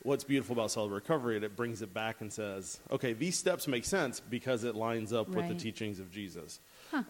what's 0.04 0.24
beautiful 0.24 0.54
about 0.54 0.72
Celebrate 0.72 0.96
Recovery, 0.96 1.38
is 1.38 1.44
it 1.44 1.56
brings 1.58 1.82
it 1.82 1.94
back 1.94 2.22
and 2.22 2.32
says, 2.32 2.80
okay, 2.92 3.12
these 3.14 3.38
steps 3.38 3.68
make 3.68 3.84
sense 3.84 4.22
because 4.22 4.64
it 4.64 4.76
lines 4.76 5.12
up 5.12 5.28
with 5.30 5.48
the 5.50 5.56
teachings 5.56 6.00
of 6.00 6.12
Jesus. 6.12 6.60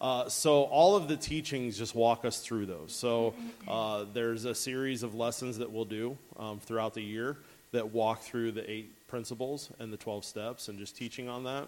Uh, 0.01 0.29
so 0.29 0.63
all 0.63 0.95
of 0.95 1.07
the 1.07 1.17
teachings 1.17 1.77
just 1.77 1.93
walk 1.95 2.25
us 2.25 2.39
through 2.39 2.65
those. 2.65 2.93
So 2.93 3.33
uh, 3.67 4.05
there's 4.13 4.45
a 4.45 4.55
series 4.55 5.03
of 5.03 5.15
lessons 5.15 5.57
that 5.57 5.71
we'll 5.71 5.85
do 5.85 6.17
um, 6.37 6.59
throughout 6.59 6.93
the 6.93 7.01
year 7.03 7.37
that 7.71 7.91
walk 7.91 8.21
through 8.21 8.51
the 8.53 8.69
eight 8.69 9.07
principles 9.07 9.69
and 9.79 9.91
the 9.91 9.97
12 9.97 10.23
steps 10.25 10.67
and 10.69 10.77
just 10.79 10.95
teaching 10.95 11.27
on 11.29 11.43
that. 11.45 11.67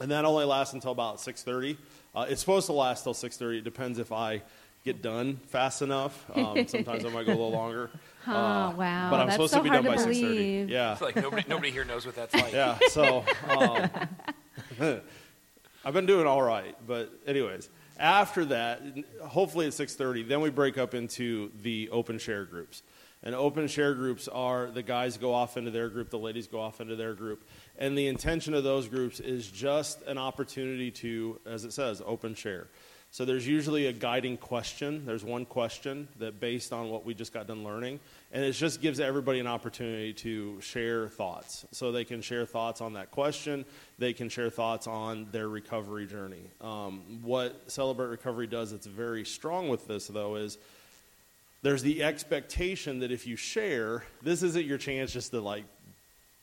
And 0.00 0.10
that 0.10 0.24
only 0.24 0.44
lasts 0.44 0.74
until 0.74 0.90
about 0.92 1.18
6.30 1.18 1.76
uh, 2.16 2.26
it's 2.28 2.40
supposed 2.40 2.66
to 2.66 2.72
last 2.72 3.02
till 3.04 3.14
6.30 3.14 3.58
it 3.58 3.64
depends 3.64 3.98
if 3.98 4.10
i 4.12 4.40
get 4.84 5.00
done 5.02 5.36
fast 5.48 5.82
enough. 5.82 6.24
Um, 6.34 6.66
sometimes 6.68 7.04
i 7.04 7.08
might 7.08 7.24
go 7.26 7.32
a 7.32 7.34
little 7.34 7.52
longer. 7.52 7.90
Oh, 8.26 8.32
Uh, 8.32 8.72
wow. 8.76 9.10
but 9.10 9.20
i'm 9.20 9.26
That's 9.28 9.34
supposed 9.34 9.52
so 9.52 9.58
to 9.58 9.62
be 9.62 9.68
hard 9.70 9.84
done 9.84 9.96
to 9.96 10.04
by 10.04 10.10
6.30 10.10 10.20
believe. 10.20 10.68
yeah. 10.70 10.92
It's 10.92 11.00
like 11.00 11.16
nobody, 11.16 11.44
nobody 11.48 11.70
here 11.70 11.84
knows 11.84 12.04
what 12.06 12.16
that's 12.16 12.34
like. 12.34 12.52
yeah 12.52 12.76
so 12.88 13.24
um, 13.48 13.88
i've 15.84 15.94
been 15.94 16.06
doing 16.06 16.26
all 16.26 16.42
right 16.42 16.76
but 16.86 17.12
anyways 17.26 17.68
after 17.98 18.44
that 18.46 18.82
hopefully 19.22 19.66
at 19.66 19.72
6.30 19.72 20.26
then 20.26 20.40
we 20.40 20.50
break 20.50 20.78
up 20.78 20.94
into 20.94 21.50
the 21.62 21.88
open 21.90 22.18
share 22.18 22.44
groups. 22.44 22.82
And 23.22 23.34
open 23.34 23.68
share 23.68 23.94
groups 23.94 24.28
are 24.28 24.70
the 24.70 24.82
guys 24.82 25.16
go 25.16 25.32
off 25.32 25.56
into 25.56 25.70
their 25.70 25.88
group 25.88 26.10
the 26.10 26.18
ladies 26.18 26.46
go 26.46 26.60
off 26.60 26.80
into 26.80 26.96
their 26.96 27.14
group. 27.14 27.44
And 27.78 27.96
the 27.96 28.08
intention 28.08 28.52
of 28.52 28.64
those 28.64 28.88
groups 28.88 29.20
is 29.20 29.50
just 29.50 30.02
an 30.02 30.18
opportunity 30.18 30.90
to 30.90 31.40
as 31.46 31.64
it 31.64 31.72
says 31.72 32.02
open 32.04 32.34
share 32.34 32.66
so 33.14 33.24
there's 33.24 33.46
usually 33.46 33.86
a 33.86 33.92
guiding 33.92 34.36
question. 34.36 35.06
There's 35.06 35.22
one 35.22 35.44
question 35.44 36.08
that 36.18 36.40
based 36.40 36.72
on 36.72 36.90
what 36.90 37.06
we 37.06 37.14
just 37.14 37.32
got 37.32 37.46
done 37.46 37.62
learning, 37.62 38.00
and 38.32 38.44
it 38.44 38.50
just 38.50 38.82
gives 38.82 38.98
everybody 38.98 39.38
an 39.38 39.46
opportunity 39.46 40.12
to 40.14 40.60
share 40.60 41.06
thoughts. 41.10 41.64
So 41.70 41.92
they 41.92 42.04
can 42.04 42.22
share 42.22 42.44
thoughts 42.44 42.80
on 42.80 42.94
that 42.94 43.12
question. 43.12 43.66
They 44.00 44.14
can 44.14 44.28
share 44.28 44.50
thoughts 44.50 44.88
on 44.88 45.28
their 45.30 45.48
recovery 45.48 46.08
journey. 46.08 46.42
Um, 46.60 47.20
what 47.22 47.70
Celebrate 47.70 48.08
Recovery 48.08 48.48
does 48.48 48.72
that's 48.72 48.86
very 48.86 49.24
strong 49.24 49.68
with 49.68 49.86
this, 49.86 50.08
though, 50.08 50.34
is 50.34 50.58
there's 51.62 51.84
the 51.84 52.02
expectation 52.02 52.98
that 52.98 53.12
if 53.12 53.28
you 53.28 53.36
share, 53.36 54.02
this 54.22 54.42
isn't 54.42 54.66
your 54.66 54.76
chance 54.76 55.12
just 55.12 55.30
to 55.30 55.40
like 55.40 55.66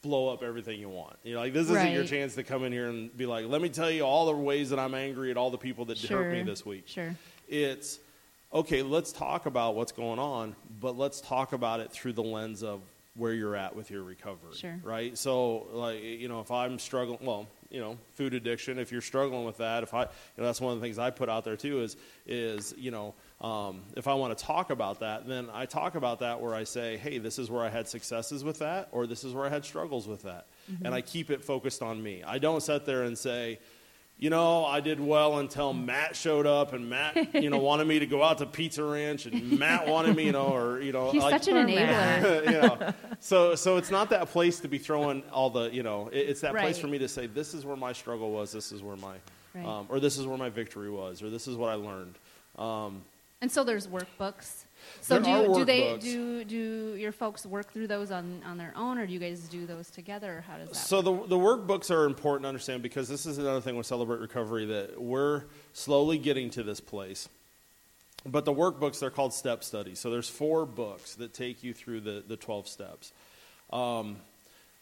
blow 0.01 0.29
up 0.29 0.43
everything 0.43 0.79
you 0.79 0.89
want. 0.89 1.15
You 1.24 1.36
know, 1.36 1.41
like 1.41 1.53
this 1.53 1.70
isn't 1.70 1.91
your 1.91 2.05
chance 2.05 2.36
to 2.36 2.43
come 2.43 2.63
in 2.63 2.72
here 2.72 2.89
and 2.89 3.15
be 3.15 3.25
like, 3.25 3.46
let 3.48 3.62
me 3.62 3.70
tell 3.70 3.89
you 3.89 4.03
all 4.03 4.25
the 4.25 4.36
ways 4.36 4.70
that 4.72 4.79
I'm 4.79 4.96
angry 4.96 5.31
at 5.31 5.38
all 5.38 5.51
the 5.51 5.58
people 5.58 5.86
that 5.86 6.00
hurt 6.00 6.31
me 6.31 6.43
this 6.43 6.65
week. 6.65 6.84
Sure. 6.88 7.15
It's 7.48 8.00
okay, 8.53 8.81
let's 8.81 9.12
talk 9.12 9.46
about 9.46 9.75
what's 9.75 9.91
going 9.91 10.20
on, 10.20 10.55
but 10.79 10.98
let's 10.98 11.22
talk 11.22 11.53
about 11.53 11.79
it 11.79 11.91
through 11.91 12.13
the 12.13 12.24
lens 12.24 12.63
of 12.63 12.81
where 13.15 13.34
you're 13.34 13.55
at 13.55 13.75
with 13.75 13.91
your 13.91 14.03
recovery. 14.03 14.55
Sure. 14.55 14.79
Right? 14.84 15.17
So 15.17 15.67
like 15.74 16.01
you 16.01 16.27
know, 16.27 16.39
if 16.39 16.50
I'm 16.50 16.79
struggling 16.79 17.20
well, 17.22 17.48
you 17.70 17.79
know, 17.79 17.98
food 18.15 18.34
addiction, 18.34 18.79
if 18.79 18.91
you're 18.91 19.01
struggling 19.01 19.46
with 19.46 19.58
that, 19.58 19.84
if 19.84 19.93
I 19.93 20.03
you 20.03 20.08
know, 20.38 20.46
that's 20.46 20.62
one 20.62 20.74
of 20.74 20.79
the 20.79 20.86
things 20.86 20.98
I 20.98 21.10
put 21.10 21.29
out 21.29 21.43
there 21.43 21.58
too 21.58 21.81
is 21.81 21.96
is, 22.25 22.74
you 22.77 22.91
know, 22.91 23.13
um, 23.41 23.81
if 23.98 24.07
I 24.07 24.13
want 24.13 24.38
to 24.38 24.45
talk 24.45 24.69
about 24.69 25.00
that, 25.00 25.27
then 25.27 25.48
I 25.51 25.65
talk 25.65 25.95
about 25.95 26.19
that 26.19 26.39
where 26.41 26.53
I 26.53 26.63
say, 26.63 26.98
hey, 26.98 27.17
this 27.17 27.39
is 27.39 27.50
where 27.50 27.63
I 27.63 27.69
had 27.69 27.88
successes 27.88 28.43
with 28.43 28.60
that, 28.60 28.89
or 28.91 29.07
this 29.07 29.24
is 29.24 29.33
where 29.33 29.45
I 29.45 29.50
had 29.50 29.65
struggles 29.65 30.07
with 30.07 30.24
that. 30.24 30.45
And 30.86 30.93
I 30.93 31.01
keep 31.01 31.31
it 31.31 31.43
focused 31.43 31.81
on 31.81 32.01
me. 32.01 32.24
I 32.24 32.38
don't 32.38 32.62
sit 32.62 32.86
there 32.86 33.03
and 33.03 33.17
say, 33.17 33.57
you 34.19 34.29
know, 34.29 34.63
I 34.65 34.79
did 34.79 35.00
well 35.00 35.39
until 35.39 35.74
Matt 35.74 36.15
showed 36.15 36.45
up, 36.45 36.74
and 36.74 36.88
Matt, 36.88 37.33
you 37.33 37.50
know, 37.50 37.57
wanted 37.71 37.88
me 37.88 37.98
to 37.98 38.05
go 38.05 38.21
out 38.21 38.38
to 38.38 38.45
Pizza 38.45 38.83
Ranch, 38.83 39.25
and 39.25 39.57
Matt 39.57 39.88
wanted 39.88 40.15
me, 40.15 40.25
you 40.25 40.31
know, 40.31 40.55
or 40.55 40.79
you 40.79 40.91
know, 40.91 41.10
He's 41.10 41.24
like, 41.24 41.43
such 41.43 41.48
an 41.48 41.55
enabler. 41.67 42.45
you 42.45 42.51
know, 42.51 42.93
so 43.19 43.55
so 43.55 43.77
it's 43.77 43.89
not 43.89 44.12
that 44.12 44.29
place 44.29 44.60
to 44.60 44.67
be 44.67 44.77
throwing 44.77 45.24
all 45.31 45.50
the, 45.50 45.71
you 45.74 45.81
know, 45.81 46.10
it, 46.10 46.29
it's 46.29 46.41
that 46.41 46.51
place 46.53 46.77
for 46.77 46.86
me 46.88 47.00
to 47.00 47.07
say, 47.07 47.25
this 47.25 47.55
is 47.55 47.65
where 47.65 47.75
my 47.75 47.91
struggle 47.93 48.29
was, 48.31 48.51
this 48.51 48.71
is 48.71 48.83
where 48.83 48.95
my, 48.98 49.15
Right. 49.55 49.65
um, 49.65 49.88
or 49.89 50.00
this 50.00 50.17
is 50.19 50.27
where 50.27 50.38
my 50.38 50.50
victory 50.50 50.91
was, 50.91 51.24
or 51.24 51.31
this 51.31 51.48
is 51.48 51.55
what 51.57 51.71
I 51.71 51.74
learned. 51.74 52.13
Um, 52.60 53.01
And 53.41 53.51
so 53.51 53.63
there's 53.63 53.88
workbooks. 53.88 54.65
So 55.01 55.19
There 55.19 55.48
do 55.48 55.55
do 55.55 55.65
they 55.65 55.98
do 55.98 56.43
do 56.43 56.95
your 56.95 57.12
folks 57.12 57.45
work 57.45 57.71
through 57.71 57.88
those 57.88 58.12
on, 58.12 58.41
on 58.45 58.57
their 58.57 58.74
own, 58.75 58.98
or 58.98 59.07
do 59.07 59.13
you 59.13 59.19
guys 59.19 59.41
do 59.48 59.65
those 59.65 59.89
together? 59.89 60.38
Or 60.38 60.41
how 60.41 60.57
does 60.57 60.69
that? 60.69 60.75
So 60.75 61.01
the 61.01 61.12
the 61.27 61.38
workbooks 61.38 61.91
are 61.91 62.05
important 62.05 62.43
to 62.43 62.50
understand 62.50 62.83
because 62.83 63.07
this 63.10 63.25
is 63.25 63.38
another 63.38 63.62
thing 63.62 63.75
with 63.75 63.86
Celebrate 63.86 64.19
Recovery 64.19 64.65
that 64.67 65.01
we're 65.01 65.43
slowly 65.74 66.17
getting 66.17 66.50
to 66.51 66.63
this 66.63 66.79
place. 66.79 67.29
But 68.25 68.45
the 68.45 68.53
workbooks 68.53 69.00
they're 69.00 69.10
called 69.10 69.33
step 69.33 69.63
studies. 69.63 70.00
So 70.00 70.12
there's 70.12 70.29
four 70.29 70.65
books 70.65 71.15
that 71.15 71.33
take 71.33 71.63
you 71.63 71.74
through 71.74 72.01
the 72.01 72.24
the 72.27 72.38
twelve 72.38 72.67
steps. 72.67 73.12
Um, 73.74 74.17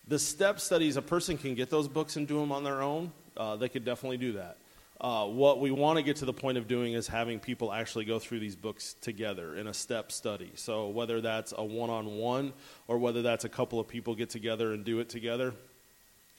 the 0.08 0.20
step 0.20 0.60
studies, 0.60 0.98
a 0.98 1.02
person 1.02 1.38
can 1.38 1.56
get 1.56 1.70
those 1.70 1.88
books 1.88 2.16
and 2.16 2.28
do 2.28 2.40
them 2.40 2.52
on 2.52 2.64
their 2.64 2.82
own. 2.82 3.12
Uh, 3.38 3.56
they 3.56 3.70
could 3.70 3.86
definitely 3.86 4.18
do 4.18 4.34
that. 4.34 4.58
Uh, 5.02 5.26
what 5.26 5.62
we 5.62 5.72
want 5.72 5.98
to 5.98 6.04
get 6.04 6.18
to 6.18 6.26
the 6.26 6.34
point 6.34 6.58
of 6.58 6.68
doing 6.68 6.92
is 6.94 7.08
having 7.08 7.40
people 7.40 7.72
actually 7.72 8.04
go 8.04 8.20
through 8.20 8.40
these 8.40 8.58
books 8.58 8.96
together 9.00 9.56
in 9.56 9.68
a 9.68 9.74
step 9.74 10.12
study. 10.12 10.52
So 10.56 10.90
whether 10.90 11.22
that's 11.22 11.54
a 11.58 11.64
one-on-one 11.64 12.52
or 12.88 12.98
whether 12.98 13.22
that's 13.22 13.46
a 13.46 13.50
couple 13.50 13.80
of 13.80 13.88
people 13.88 14.14
get 14.14 14.30
together 14.30 14.74
and 14.74 14.84
do 14.84 15.00
it 15.00 15.08
together, 15.08 15.54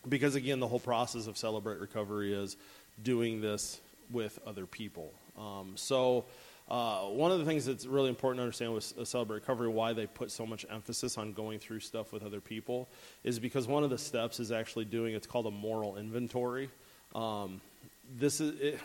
because 0.09 0.35
again, 0.35 0.61
the 0.61 0.69
whole 0.69 0.81
process 0.81 1.27
of 1.27 1.39
Celebrate 1.39 1.79
Recovery 1.79 2.35
is 2.35 2.57
doing 3.03 3.41
this 3.41 3.81
with 4.11 4.39
other 4.47 4.67
people. 4.67 5.11
Um, 5.39 5.73
so, 5.77 6.27
uh, 6.69 7.01
one 7.07 7.33
of 7.33 7.41
the 7.41 7.45
things 7.45 7.65
that's 7.65 7.85
really 7.87 8.11
important 8.11 8.39
to 8.39 8.43
understand 8.43 8.75
with 8.75 9.09
Celebrate 9.09 9.37
Recovery, 9.37 9.69
why 9.69 9.93
they 9.93 10.07
put 10.07 10.31
so 10.31 10.47
much 10.47 10.65
emphasis 10.71 11.19
on 11.19 11.33
going 11.33 11.59
through 11.59 11.81
stuff 11.81 12.13
with 12.13 12.23
other 12.23 12.41
people, 12.41 12.89
is 13.25 13.39
because 13.41 13.67
one 13.67 13.83
of 13.83 13.91
the 13.91 13.99
steps 13.99 14.39
is 14.39 14.53
actually 14.53 14.85
doing 14.85 15.15
it's 15.15 15.27
called 15.27 15.47
a 15.47 15.51
moral 15.51 15.97
inventory. 15.97 16.69
Um, 17.15 17.61
this 18.19 18.41
is 18.41 18.59
it, 18.61 18.81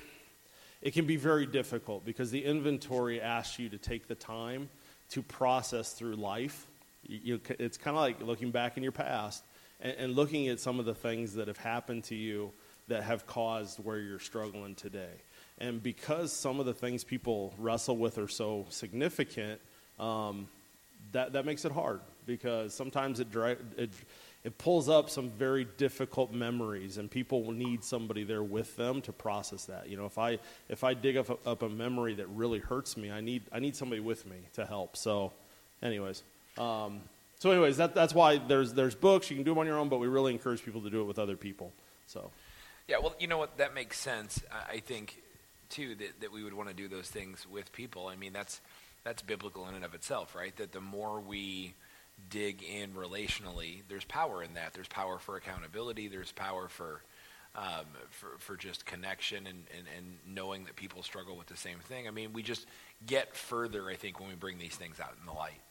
it 0.81 0.93
can 0.93 1.05
be 1.05 1.17
very 1.17 1.45
difficult 1.45 2.05
because 2.05 2.31
the 2.31 2.43
inventory 2.43 3.21
asks 3.21 3.57
you 3.57 3.69
to 3.69 3.77
take 3.77 4.07
the 4.07 4.15
time 4.15 4.69
to 5.09 5.21
process 5.21 5.93
through 5.93 6.15
life. 6.15 6.67
You, 7.07 7.19
you, 7.23 7.41
it's 7.59 7.77
kind 7.77 7.95
of 7.95 8.01
like 8.01 8.21
looking 8.21 8.51
back 8.51 8.77
in 8.77 8.83
your 8.83 8.91
past 8.91 9.43
and, 9.81 9.95
and 9.97 10.15
looking 10.15 10.47
at 10.47 10.59
some 10.59 10.79
of 10.79 10.85
the 10.85 10.95
things 10.95 11.35
that 11.35 11.47
have 11.47 11.57
happened 11.57 12.03
to 12.05 12.15
you 12.15 12.51
that 12.87 13.03
have 13.03 13.25
caused 13.25 13.79
where 13.79 13.97
you're 13.97 14.19
struggling 14.19 14.75
today. 14.75 15.13
And 15.57 15.81
because 15.81 16.31
some 16.31 16.59
of 16.59 16.65
the 16.65 16.73
things 16.73 17.03
people 17.03 17.53
wrestle 17.57 17.97
with 17.97 18.17
are 18.17 18.27
so 18.27 18.65
significant, 18.69 19.59
um, 19.99 20.47
that, 21.13 21.33
that 21.33 21.45
makes 21.45 21.65
it 21.65 21.71
hard 21.71 22.01
because 22.25 22.73
sometimes 22.73 23.19
it, 23.19 23.31
dri- 23.31 23.57
it, 23.77 23.89
it 24.45 24.57
pulls 24.59 24.87
up 24.87 25.09
some 25.09 25.29
very 25.31 25.65
difficult 25.77 26.31
memories 26.31 26.97
and 26.97 27.09
people 27.09 27.43
will 27.43 27.51
need 27.51 27.83
somebody 27.83 28.23
there 28.23 28.43
with 28.43 28.75
them 28.77 29.01
to 29.01 29.11
process 29.11 29.65
that. 29.65 29.89
You 29.89 29.97
know, 29.97 30.05
if 30.05 30.17
I, 30.17 30.37
if 30.69 30.83
I 30.83 30.93
dig 30.93 31.17
up 31.17 31.29
a, 31.29 31.49
up 31.49 31.63
a 31.63 31.69
memory 31.69 32.13
that 32.13 32.27
really 32.27 32.59
hurts 32.59 32.95
me, 32.95 33.11
I 33.11 33.21
need, 33.21 33.41
I 33.51 33.59
need 33.59 33.75
somebody 33.75 34.01
with 34.01 34.25
me 34.25 34.37
to 34.53 34.65
help. 34.65 34.95
So 34.95 35.33
anyways, 35.81 36.21
um, 36.59 37.01
so 37.39 37.51
anyways, 37.51 37.77
that, 37.77 37.95
that's 37.95 38.13
why 38.13 38.37
there's, 38.37 38.73
there's 38.73 38.95
books, 38.95 39.31
you 39.31 39.35
can 39.35 39.43
do 39.43 39.51
them 39.51 39.57
on 39.57 39.65
your 39.65 39.79
own, 39.79 39.89
but 39.89 39.97
we 39.97 40.07
really 40.07 40.31
encourage 40.31 40.63
people 40.63 40.81
to 40.81 40.91
do 40.91 41.01
it 41.01 41.05
with 41.05 41.17
other 41.19 41.35
people. 41.35 41.73
So. 42.05 42.29
Yeah, 42.87 42.99
well, 42.99 43.15
you 43.19 43.25
know 43.25 43.39
what? 43.39 43.57
That 43.57 43.73
makes 43.73 43.99
sense. 43.99 44.43
I 44.51 44.75
I 44.75 44.79
think, 44.79 45.23
too, 45.69 45.95
that, 45.95 46.21
that 46.21 46.31
we 46.31 46.43
would 46.43 46.53
want 46.53 46.69
to 46.69 46.75
do 46.75 46.87
those 46.87 47.09
things 47.09 47.47
with 47.49 47.71
people. 47.73 48.07
I 48.07 48.15
mean, 48.15 48.31
that's 48.31 48.61
that's 49.03 49.23
biblical 49.23 49.67
in 49.67 49.73
and 49.73 49.83
of 49.83 49.95
itself, 49.95 50.35
right? 50.35 50.55
That 50.57 50.71
the 50.71 50.81
more 50.81 51.19
we 51.19 51.73
dig 52.29 52.63
in 52.63 52.93
relationally, 52.93 53.81
there's 53.87 54.05
power 54.05 54.43
in 54.43 54.53
that. 54.55 54.73
There's 54.73 54.87
power 54.87 55.17
for 55.19 55.35
accountability. 55.35 56.07
There's 56.07 56.31
power 56.31 56.67
for 56.67 57.01
um, 57.57 57.85
for, 58.09 58.37
for 58.37 58.57
just 58.57 58.85
connection 58.85 59.47
and, 59.47 59.63
and, 59.77 59.85
and 59.97 60.17
knowing 60.27 60.65
that 60.65 60.75
people 60.75 61.03
struggle 61.03 61.37
with 61.37 61.47
the 61.47 61.55
same 61.57 61.79
thing. 61.79 62.07
I 62.07 62.11
mean, 62.11 62.33
we 62.33 62.43
just 62.43 62.67
get 63.05 63.35
further, 63.35 63.89
I 63.89 63.95
think, 63.95 64.19
when 64.19 64.27
we 64.27 64.35
bring 64.35 64.57
these 64.57 64.75
things 64.75 64.99
out 64.99 65.13
in 65.19 65.25
the 65.25 65.31
light. 65.31 65.61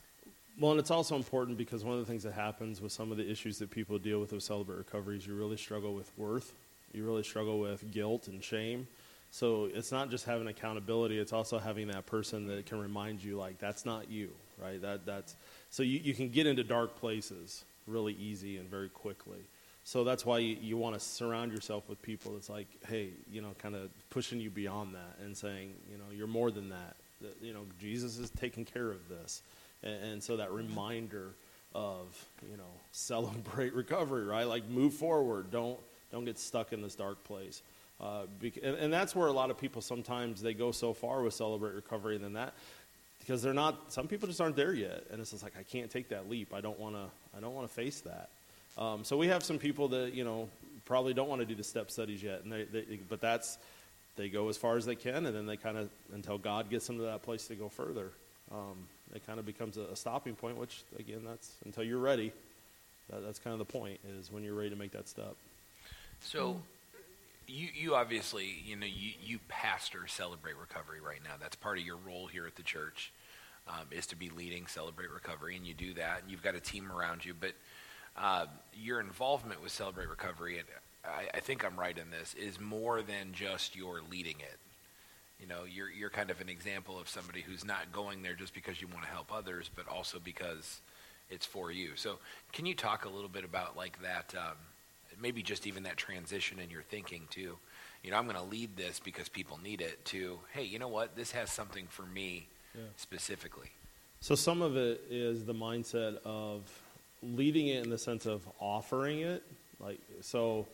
Well, 0.59 0.71
and 0.71 0.81
it's 0.81 0.91
also 0.91 1.17
important 1.17 1.59
because 1.59 1.85
one 1.85 1.95
of 1.95 2.01
the 2.01 2.07
things 2.11 2.23
that 2.23 2.33
happens 2.33 2.81
with 2.81 2.93
some 2.93 3.11
of 3.11 3.19
the 3.19 3.29
issues 3.29 3.59
that 3.59 3.71
people 3.71 3.99
deal 3.99 4.21
with 4.21 4.33
with 4.33 4.43
Celebrate 4.43 4.77
Recovery 4.77 5.17
is 5.17 5.27
you 5.27 5.35
really 5.35 5.57
struggle 5.57 5.95
with 5.95 6.11
worth. 6.17 6.55
You 6.93 7.05
really 7.05 7.25
struggle 7.25 7.59
with 7.59 7.91
guilt 7.91 8.29
and 8.29 8.43
shame. 8.43 8.87
So 9.31 9.69
it's 9.75 9.91
not 9.91 10.11
just 10.11 10.25
having 10.25 10.47
accountability; 10.47 11.19
it's 11.19 11.33
also 11.33 11.59
having 11.59 11.89
that 11.89 12.07
person 12.07 12.47
that 12.47 12.67
can 12.67 12.79
remind 12.79 13.23
you, 13.23 13.37
like, 13.37 13.59
that's 13.59 13.85
not 13.85 14.09
you, 14.09 14.31
right? 14.63 14.81
That 14.81 15.05
that's 15.05 15.35
so 15.75 15.83
you, 15.83 15.99
you 16.04 16.14
can 16.14 16.28
get 16.28 16.47
into 16.47 16.62
dark 16.62 17.00
places 17.00 17.64
really 17.88 18.12
easy 18.12 18.59
and 18.59 18.71
very 18.71 18.88
quickly. 18.88 19.40
So 19.83 20.04
that's 20.04 20.25
why 20.25 20.38
you, 20.38 20.57
you 20.62 20.76
want 20.76 20.95
to 20.95 21.00
surround 21.00 21.50
yourself 21.50 21.88
with 21.88 22.00
people 22.00 22.35
that's 22.35 22.49
like, 22.49 22.69
hey, 22.87 23.09
you 23.28 23.43
know, 23.43 23.57
kind 23.59 23.75
of 23.75 23.90
pushing 24.09 24.38
you 24.38 24.50
beyond 24.50 24.95
that 24.95 25.19
and 25.25 25.37
saying, 25.37 25.73
you 25.90 25.99
know, 25.99 26.04
you're 26.16 26.28
more 26.28 26.52
than 26.52 26.69
that. 26.69 26.95
That, 27.23 27.35
You 27.43 27.52
know, 27.52 27.62
Jesus 27.81 28.19
is 28.19 28.31
taking 28.31 28.64
care 28.64 28.88
of 28.93 29.09
this. 29.09 29.43
And, 29.83 30.12
and 30.12 30.23
so 30.23 30.37
that 30.37 30.52
reminder 30.52 31.35
of, 31.75 32.25
you 32.49 32.57
know, 32.57 32.71
celebrate 32.93 33.75
recovery, 33.75 34.26
right? 34.26 34.45
Like 34.45 34.69
move 34.69 34.95
forward. 34.95 35.50
Don't, 35.50 35.81
don't 36.12 36.25
get 36.25 36.38
stuck 36.38 36.73
in 36.73 36.83
this 36.83 36.95
dark 36.95 37.25
place. 37.25 37.62
Uh, 38.00 38.26
and, 38.62 38.76
and 38.76 38.93
that's 38.93 39.16
where 39.16 39.26
a 39.26 39.33
lot 39.33 39.50
of 39.50 39.59
people 39.59 39.83
sometimes 39.83 40.40
they 40.40 40.54
go 40.54 40.71
so 40.71 40.93
far 40.93 41.23
with 41.23 41.35
celebrate 41.35 41.75
recovery 41.75 42.14
and 42.14 42.25
then 42.25 42.35
that 42.35 42.54
because 43.25 43.43
they're 43.43 43.54
not. 43.54 43.93
Some 43.93 44.07
people 44.07 44.28
just 44.28 44.40
aren't 44.40 44.57
there 44.57 44.75
yet, 44.75 45.04
and 45.11 45.21
it's 45.21 45.31
just 45.31 45.43
like 45.43 45.54
I 45.59 45.62
can't 45.62 45.90
take 45.90 46.11
that 46.11 46.28
leap. 46.28 46.52
I 46.52 46.61
don't 46.61 46.78
want 46.78 46.95
to. 46.95 47.07
I 47.37 47.40
don't 47.40 47.54
want 47.54 47.66
to 47.66 47.75
face 47.75 48.00
that. 48.02 48.28
Um, 48.76 49.04
so 49.04 49.16
we 49.16 49.28
have 49.28 49.43
some 49.43 49.59
people 49.59 49.88
that 49.88 50.14
you 50.14 50.25
know 50.25 50.49
probably 50.85 51.14
don't 51.14 51.28
want 51.28 51.40
to 51.40 51.47
do 51.47 51.54
the 51.54 51.64
step 51.64 51.90
studies 51.90 52.23
yet, 52.23 52.43
and 52.45 52.52
they, 52.52 52.64
they 52.64 52.99
but 53.09 53.21
that's 53.21 53.59
they 54.16 54.28
go 54.28 54.49
as 54.49 54.57
far 54.57 54.76
as 54.76 54.85
they 54.85 54.95
can, 54.95 55.26
and 55.26 55.35
then 55.35 55.47
they 55.47 55.57
kind 55.57 55.78
of 55.78 55.88
until 56.12 56.38
God 56.38 56.71
gets 56.71 56.87
them 56.87 56.99
to 56.99 57.04
that 57.04 57.23
place 57.23 57.47
to 57.49 57.54
go 57.54 57.69
further. 57.69 58.11
Um, 58.52 58.87
it 59.14 59.26
kind 59.26 59.38
of 59.38 59.47
becomes 59.47 59.76
a, 59.76 59.83
a, 59.83 59.97
stopping 59.97 60.35
point, 60.35 60.59
which 60.59 60.83
again, 60.99 61.23
that's 61.25 61.50
until 61.64 61.83
you're 61.83 61.99
ready. 61.99 62.33
That, 63.11 63.25
that's 63.25 63.38
kind 63.38 63.52
of 63.52 63.59
the 63.59 63.64
point 63.64 64.00
is 64.19 64.31
when 64.31 64.43
you're 64.43 64.54
ready 64.54 64.71
to 64.71 64.76
make 64.76 64.93
that 64.93 65.09
step. 65.09 65.35
So, 66.21 66.61
you 67.47 67.69
you 67.75 67.95
obviously 67.95 68.63
you 68.65 68.77
know 68.77 68.87
you 68.87 69.13
you 69.23 69.39
pastor 69.49 70.07
Celebrate 70.07 70.57
Recovery 70.57 71.01
right 71.01 71.21
now. 71.23 71.35
That's 71.41 71.57
part 71.57 71.79
of 71.79 71.85
your 71.85 71.97
role 71.97 72.27
here 72.27 72.47
at 72.47 72.57
the 72.57 72.63
church. 72.63 73.13
Um, 73.67 73.87
is 73.91 74.07
to 74.09 74.17
be 74.17 74.29
leading 74.29 74.67
Celebrate 74.67 75.11
Recovery, 75.11 75.57
and 75.57 75.67
you 75.67 75.73
do 75.73 75.95
that, 75.95 76.21
and 76.21 76.31
you've 76.31 76.43
got 76.43 76.55
a 76.55 76.61
team 76.61 76.93
around 76.93 77.25
you. 77.25 77.33
But 77.33 77.53
uh, 78.15 78.45
your 78.75 79.01
involvement 79.01 79.63
with 79.63 79.73
Celebrate 79.73 80.11
Recovery, 80.11 80.59
and 80.59 80.69
I, 81.03 81.39
I, 81.39 81.41
think 81.41 81.65
I'm 81.65 81.81
right 81.81 81.97
in 81.97 82.11
this, 82.11 82.35
is 82.35 82.61
more 82.61 83.01
than 83.01 83.33
just 83.33 83.75
your 83.75 84.03
leading 84.11 84.39
it. 84.41 84.59
You 85.41 85.47
know, 85.47 85.65
you're 85.65 85.91
you're 85.91 86.11
kind 86.11 86.31
of 86.31 86.43
an 86.43 86.51
example 86.51 87.01
of 87.01 87.09
somebody 87.09 87.41
who's 87.41 87.65
not 87.65 87.91
going 87.91 88.23
there 88.23 88.35
just 88.35 88.53
because 88.53 88.83
you 88.83 88.87
want 88.89 89.03
to 89.05 89.09
help 89.09 89.33
others, 89.33 89.71
but 89.75 89.89
also 89.89 90.19
because 90.23 90.83
it's 91.31 91.47
for 91.47 91.73
you. 91.73 91.93
So, 91.97 92.19
can 92.53 92.67
you 92.67 92.75
talk 92.75 93.07
a 93.07 93.09
little 93.09 93.31
bit 93.31 93.45
about 93.45 93.79
like 93.79 94.01
that? 94.03 94.35
Um, 94.37 94.57
maybe 95.21 95.42
just 95.42 95.66
even 95.66 95.83
that 95.85 95.97
transition 95.97 96.59
in 96.59 96.71
your 96.71 96.83
thinking 96.83 97.23
too. 97.30 97.56
You 98.02 98.11
know, 98.11 98.18
I'm 98.18 98.25
going 98.25 98.37
to 98.37 98.42
lead 98.42 98.76
this 98.76 99.00
because 99.00 99.28
people 99.28 99.59
need 99.62 99.80
it. 99.80 100.04
To 100.06 100.38
hey, 100.52 100.64
you 100.64 100.78
know 100.78 100.88
what? 100.88 101.16
This 101.16 101.33
has 101.33 101.50
something 101.50 101.87
for 101.88 102.02
me 102.02 102.47
yeah. 102.75 102.83
specifically. 102.97 103.71
So 104.21 104.35
some 104.35 104.62
of 104.62 104.76
it 104.76 105.02
is 105.11 105.44
the 105.44 105.54
mindset 105.54 106.18
of 106.25 106.62
leading 107.23 107.68
it 107.68 107.85
in 107.85 107.90
the 107.90 107.99
sense 107.99 108.26
of 108.26 108.47
offering 108.61 109.21
it. 109.21 109.42
Like 109.80 110.00
so, 110.21 110.66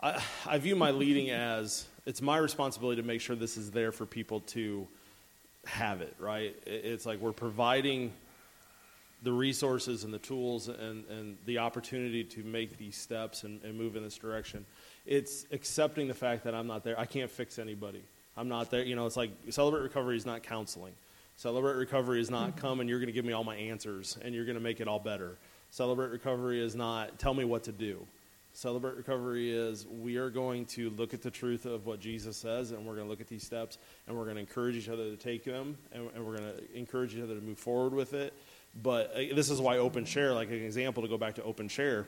I, 0.00 0.22
I 0.46 0.58
view 0.58 0.76
my 0.76 0.90
leading 0.90 1.30
as 1.30 1.86
it's 2.06 2.20
my 2.22 2.36
responsibility 2.36 3.00
to 3.00 3.06
make 3.06 3.20
sure 3.20 3.36
this 3.36 3.56
is 3.56 3.70
there 3.70 3.92
for 3.92 4.06
people 4.06 4.40
to 4.40 4.86
have 5.66 6.00
it. 6.00 6.14
Right? 6.18 6.54
It's 6.66 7.06
like 7.06 7.20
we're 7.20 7.32
providing 7.32 8.12
the 9.24 9.32
resources 9.32 10.04
and 10.04 10.14
the 10.14 10.18
tools 10.18 10.68
and, 10.68 11.04
and 11.08 11.36
the 11.46 11.58
opportunity 11.58 12.22
to 12.22 12.44
make 12.44 12.78
these 12.78 12.96
steps 12.96 13.42
and, 13.42 13.62
and 13.64 13.76
move 13.76 13.96
in 13.96 14.04
this 14.04 14.16
direction. 14.16 14.64
It's 15.06 15.46
accepting 15.50 16.06
the 16.06 16.14
fact 16.14 16.44
that 16.44 16.54
I'm 16.54 16.66
not 16.66 16.84
there. 16.84 16.98
I 16.98 17.06
can't 17.06 17.30
fix 17.30 17.58
anybody. 17.58 18.02
I'm 18.36 18.48
not 18.48 18.70
there. 18.70 18.84
You 18.84 18.96
know, 18.96 19.06
it's 19.06 19.16
like 19.16 19.30
Celebrate 19.50 19.80
Recovery 19.80 20.16
is 20.16 20.26
not 20.26 20.42
counseling. 20.42 20.92
Celebrate 21.36 21.74
Recovery 21.74 22.20
is 22.20 22.30
not 22.30 22.56
come 22.56 22.80
and 22.80 22.88
you're 22.88 23.00
going 23.00 23.08
to 23.08 23.12
give 23.12 23.24
me 23.24 23.32
all 23.32 23.44
my 23.44 23.56
answers 23.56 24.18
and 24.22 24.34
you're 24.34 24.44
going 24.44 24.56
to 24.56 24.62
make 24.62 24.80
it 24.80 24.86
all 24.86 25.00
better. 25.00 25.36
Celebrate 25.70 26.10
Recovery 26.10 26.62
is 26.62 26.76
not 26.76 27.18
tell 27.18 27.34
me 27.34 27.44
what 27.44 27.64
to 27.64 27.72
do. 27.72 28.06
Celebrate 28.52 28.96
Recovery 28.96 29.50
is 29.50 29.84
we 29.84 30.16
are 30.16 30.30
going 30.30 30.64
to 30.66 30.90
look 30.90 31.12
at 31.12 31.22
the 31.22 31.30
truth 31.30 31.66
of 31.66 31.86
what 31.86 31.98
Jesus 31.98 32.36
says 32.36 32.70
and 32.70 32.86
we're 32.86 32.94
going 32.94 33.06
to 33.06 33.10
look 33.10 33.20
at 33.20 33.26
these 33.26 33.42
steps 33.42 33.78
and 34.06 34.16
we're 34.16 34.24
going 34.24 34.36
to 34.36 34.40
encourage 34.40 34.76
each 34.76 34.88
other 34.88 35.10
to 35.10 35.16
take 35.16 35.42
them 35.44 35.76
and, 35.92 36.08
and 36.14 36.24
we're 36.24 36.36
going 36.36 36.52
to 36.56 36.78
encourage 36.78 37.16
each 37.16 37.22
other 37.22 37.34
to 37.34 37.40
move 37.40 37.58
forward 37.58 37.92
with 37.92 38.14
it. 38.14 38.32
But 38.82 39.12
uh, 39.14 39.34
this 39.34 39.50
is 39.50 39.60
why 39.60 39.78
Open 39.78 40.04
Share, 40.04 40.32
like 40.32 40.48
an 40.48 40.62
example 40.62 41.02
to 41.02 41.08
go 41.08 41.18
back 41.18 41.36
to 41.36 41.42
Open 41.42 41.68
Share, 41.68 42.06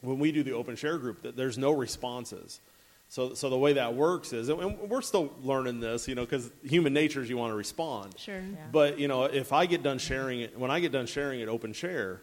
when 0.00 0.18
we 0.18 0.32
do 0.32 0.42
the 0.42 0.52
Open 0.52 0.76
Share 0.76 0.98
group, 0.98 1.36
there's 1.36 1.58
no 1.58 1.72
responses. 1.72 2.60
So, 3.08 3.34
so 3.34 3.50
the 3.50 3.58
way 3.58 3.74
that 3.74 3.94
works 3.94 4.32
is, 4.32 4.48
and 4.48 4.78
we're 4.88 5.02
still 5.02 5.32
learning 5.42 5.80
this, 5.80 6.08
you 6.08 6.14
know, 6.14 6.24
because 6.24 6.50
human 6.64 6.92
nature 6.92 7.22
is 7.22 7.28
you 7.28 7.36
want 7.36 7.52
to 7.52 7.56
respond. 7.56 8.18
Sure. 8.18 8.40
Yeah. 8.40 8.56
But 8.72 8.98
you 8.98 9.08
know, 9.08 9.24
if 9.24 9.52
I 9.52 9.66
get 9.66 9.82
done 9.82 9.98
sharing 9.98 10.40
it, 10.40 10.58
when 10.58 10.70
I 10.70 10.80
get 10.80 10.90
done 10.90 11.06
sharing 11.06 11.40
it, 11.40 11.48
open 11.48 11.72
share, 11.72 12.22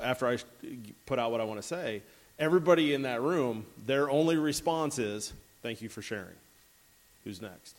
after 0.00 0.26
I 0.26 0.38
put 1.06 1.18
out 1.18 1.30
what 1.30 1.40
I 1.40 1.44
want 1.44 1.60
to 1.60 1.66
say, 1.66 2.02
everybody 2.38 2.92
in 2.92 3.02
that 3.02 3.22
room, 3.22 3.66
their 3.86 4.10
only 4.10 4.36
response 4.36 4.98
is, 4.98 5.32
"Thank 5.62 5.80
you 5.80 5.88
for 5.88 6.02
sharing." 6.02 6.36
Who's 7.24 7.40
next? 7.40 7.76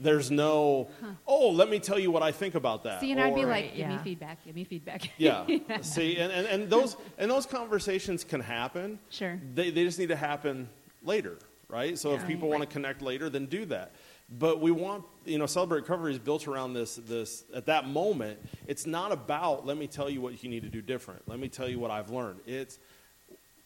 There's 0.00 0.30
no, 0.30 0.88
huh. 1.00 1.08
oh, 1.26 1.50
let 1.50 1.68
me 1.68 1.78
tell 1.78 1.98
you 1.98 2.10
what 2.10 2.22
I 2.22 2.32
think 2.32 2.54
about 2.54 2.84
that. 2.84 3.00
See, 3.00 3.12
and 3.12 3.20
or, 3.20 3.24
I'd 3.24 3.34
be 3.34 3.44
like, 3.44 3.70
give 3.70 3.80
yeah. 3.80 3.96
me 3.96 3.98
feedback, 4.02 4.44
give 4.44 4.54
me 4.54 4.64
feedback. 4.64 5.10
yeah. 5.18 5.44
yeah. 5.46 5.80
See, 5.82 6.16
and, 6.16 6.32
and, 6.32 6.46
and 6.46 6.70
those 6.70 6.96
and 7.18 7.30
those 7.30 7.46
conversations 7.46 8.24
can 8.24 8.40
happen. 8.40 8.98
Sure. 9.10 9.38
They 9.54 9.70
they 9.70 9.84
just 9.84 9.98
need 9.98 10.08
to 10.08 10.16
happen 10.16 10.68
later, 11.04 11.38
right? 11.68 11.98
So 11.98 12.10
yeah. 12.10 12.16
if 12.16 12.26
people 12.26 12.48
right. 12.48 12.58
want 12.58 12.70
to 12.70 12.72
connect 12.72 13.02
later, 13.02 13.28
then 13.28 13.46
do 13.46 13.66
that. 13.66 13.92
But 14.38 14.60
we 14.60 14.70
want, 14.70 15.04
you 15.24 15.38
know, 15.38 15.46
Celebrate 15.46 15.80
Recovery 15.80 16.12
is 16.12 16.18
built 16.18 16.46
around 16.46 16.72
this, 16.72 16.96
this, 16.96 17.42
at 17.52 17.66
that 17.66 17.88
moment, 17.88 18.38
it's 18.68 18.86
not 18.86 19.10
about, 19.10 19.66
let 19.66 19.76
me 19.76 19.88
tell 19.88 20.08
you 20.08 20.20
what 20.20 20.42
you 20.44 20.48
need 20.48 20.62
to 20.62 20.68
do 20.68 20.80
different. 20.80 21.28
Let 21.28 21.40
me 21.40 21.48
tell 21.48 21.68
you 21.68 21.80
what 21.80 21.90
I've 21.90 22.10
learned. 22.10 22.38
It's, 22.46 22.78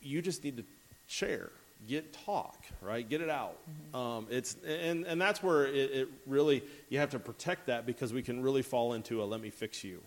you 0.01 0.23
just 0.23 0.43
need 0.43 0.57
to 0.57 0.65
share, 1.07 1.51
get 1.87 2.13
talk, 2.13 2.63
right? 2.81 3.09
Get 3.09 3.21
it 3.21 3.31
out. 3.31 3.59
Mm-hmm. 3.69 3.97
Um, 3.97 4.27
it's, 4.31 4.57
and, 4.67 5.05
and 5.05 5.21
that's 5.21 5.43
where 5.43 5.67
it, 5.67 5.91
it 5.91 6.09
really, 6.27 6.63
you 6.89 6.99
have 6.99 7.11
to 7.11 7.19
protect 7.19 7.67
that 7.67 7.87
because 7.87 8.13
we 8.13 8.23
can 8.23 8.43
really 8.43 8.63
fall 8.63 8.95
into 8.95 9.23
a 9.23 9.25
let 9.25 9.41
me 9.41 9.51
fix 9.51 9.85
you 9.85 10.03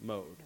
mode. 0.00 0.36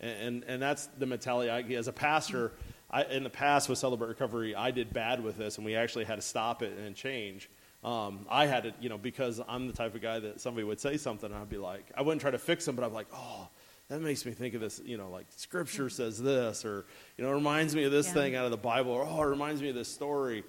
Yeah. 0.00 0.08
And, 0.08 0.44
and 0.44 0.62
that's 0.62 0.86
the 0.98 1.06
mentality 1.06 1.50
I, 1.50 1.60
as 1.76 1.88
a 1.88 1.92
pastor, 1.92 2.52
I, 2.90 3.04
in 3.04 3.24
the 3.24 3.30
past 3.30 3.68
with 3.68 3.78
Celebrate 3.78 4.08
Recovery, 4.08 4.54
I 4.54 4.70
did 4.70 4.92
bad 4.92 5.22
with 5.22 5.36
this 5.36 5.56
and 5.56 5.64
we 5.64 5.74
actually 5.74 6.04
had 6.04 6.16
to 6.16 6.22
stop 6.22 6.62
it 6.62 6.78
and 6.78 6.94
change 6.94 7.48
um, 7.84 8.26
I 8.28 8.46
had 8.46 8.64
to, 8.64 8.74
you 8.80 8.88
know, 8.88 8.98
because 8.98 9.40
I'm 9.48 9.68
the 9.68 9.72
type 9.72 9.94
of 9.94 10.02
guy 10.02 10.18
that 10.18 10.40
somebody 10.40 10.64
would 10.64 10.80
say 10.80 10.96
something, 10.96 11.30
and 11.30 11.40
I'd 11.40 11.48
be 11.48 11.58
like, 11.58 11.86
I 11.96 12.02
wouldn't 12.02 12.20
try 12.20 12.30
to 12.30 12.38
fix 12.38 12.64
them, 12.64 12.74
but 12.74 12.84
I'm 12.84 12.92
like, 12.92 13.06
oh, 13.14 13.48
that 13.88 14.00
makes 14.00 14.26
me 14.26 14.32
think 14.32 14.54
of 14.54 14.60
this, 14.60 14.80
you 14.84 14.98
know, 14.98 15.08
like 15.08 15.26
Scripture 15.30 15.88
says 15.88 16.20
this, 16.20 16.64
or 16.64 16.84
you 17.16 17.24
know, 17.24 17.30
it 17.30 17.34
reminds 17.34 17.74
me 17.74 17.84
of 17.84 17.92
this 17.92 18.06
yeah. 18.08 18.14
thing 18.14 18.34
out 18.36 18.44
of 18.44 18.50
the 18.50 18.56
Bible, 18.56 18.92
or 18.92 19.06
oh, 19.08 19.22
it 19.22 19.26
reminds 19.26 19.62
me 19.62 19.70
of 19.70 19.74
this 19.74 19.88
story, 19.88 20.44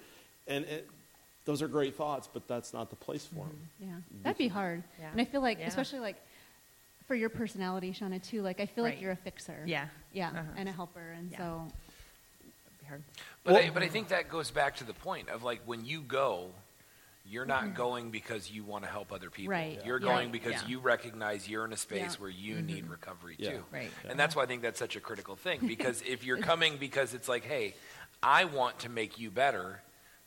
and 0.46 0.64
it, 0.66 0.88
those 1.46 1.62
are 1.62 1.68
great 1.68 1.96
thoughts, 1.96 2.28
but 2.32 2.46
that's 2.46 2.74
not 2.74 2.90
the 2.90 2.96
place 2.96 3.24
for 3.26 3.36
them. 3.36 3.58
Mm-hmm. 3.82 3.90
Yeah, 3.90 3.98
that'd 4.22 4.38
be 4.38 4.48
hard, 4.48 4.82
yeah. 4.98 5.10
and 5.10 5.20
I 5.20 5.24
feel 5.24 5.40
like, 5.40 5.58
yeah. 5.58 5.68
especially 5.68 6.00
like 6.00 6.16
for 7.06 7.14
your 7.14 7.30
personality, 7.30 7.92
Shauna, 7.92 8.22
too. 8.22 8.42
Like 8.42 8.60
I 8.60 8.66
feel 8.66 8.84
right. 8.84 8.94
like 8.94 9.02
you're 9.02 9.12
a 9.12 9.16
fixer. 9.16 9.62
Yeah, 9.66 9.86
yeah, 10.12 10.28
uh-huh. 10.28 10.42
and 10.56 10.68
a 10.68 10.72
helper, 10.72 11.14
and 11.16 11.32
so. 11.36 11.66
But 13.44 13.54
well, 13.54 13.62
I, 13.62 13.70
but 13.70 13.84
I 13.84 13.88
think 13.88 14.08
that 14.08 14.28
goes 14.28 14.50
back 14.50 14.74
to 14.76 14.84
the 14.84 14.92
point 14.92 15.28
of 15.28 15.44
like 15.44 15.60
when 15.64 15.84
you 15.84 16.00
go 16.02 16.50
you're 17.30 17.46
not 17.46 17.62
mm-hmm. 17.62 17.74
going 17.74 18.10
because 18.10 18.50
you 18.50 18.64
want 18.64 18.82
to 18.82 18.90
help 18.90 19.12
other 19.12 19.30
people. 19.30 19.52
Right. 19.52 19.80
You're 19.84 20.00
going 20.00 20.32
because 20.32 20.54
yeah. 20.54 20.66
you 20.66 20.80
recognize 20.80 21.48
you're 21.48 21.64
in 21.64 21.72
a 21.72 21.76
space 21.76 22.00
yeah. 22.00 22.16
where 22.18 22.30
you 22.30 22.56
mm-hmm. 22.56 22.66
need 22.66 22.90
recovery 22.90 23.36
yeah. 23.38 23.50
too. 23.52 23.64
Right. 23.72 23.90
And 24.08 24.18
that's 24.18 24.34
why 24.34 24.42
I 24.42 24.46
think 24.46 24.62
that's 24.62 24.80
such 24.80 24.96
a 24.96 25.00
critical 25.00 25.36
thing 25.36 25.60
because 25.64 26.02
if 26.02 26.24
you're 26.24 26.38
coming 26.50 26.76
because 26.76 27.14
it's 27.14 27.28
like, 27.28 27.44
hey, 27.44 27.74
I 28.20 28.46
want 28.46 28.80
to 28.80 28.88
make 28.88 29.20
you 29.20 29.30
better, 29.30 29.80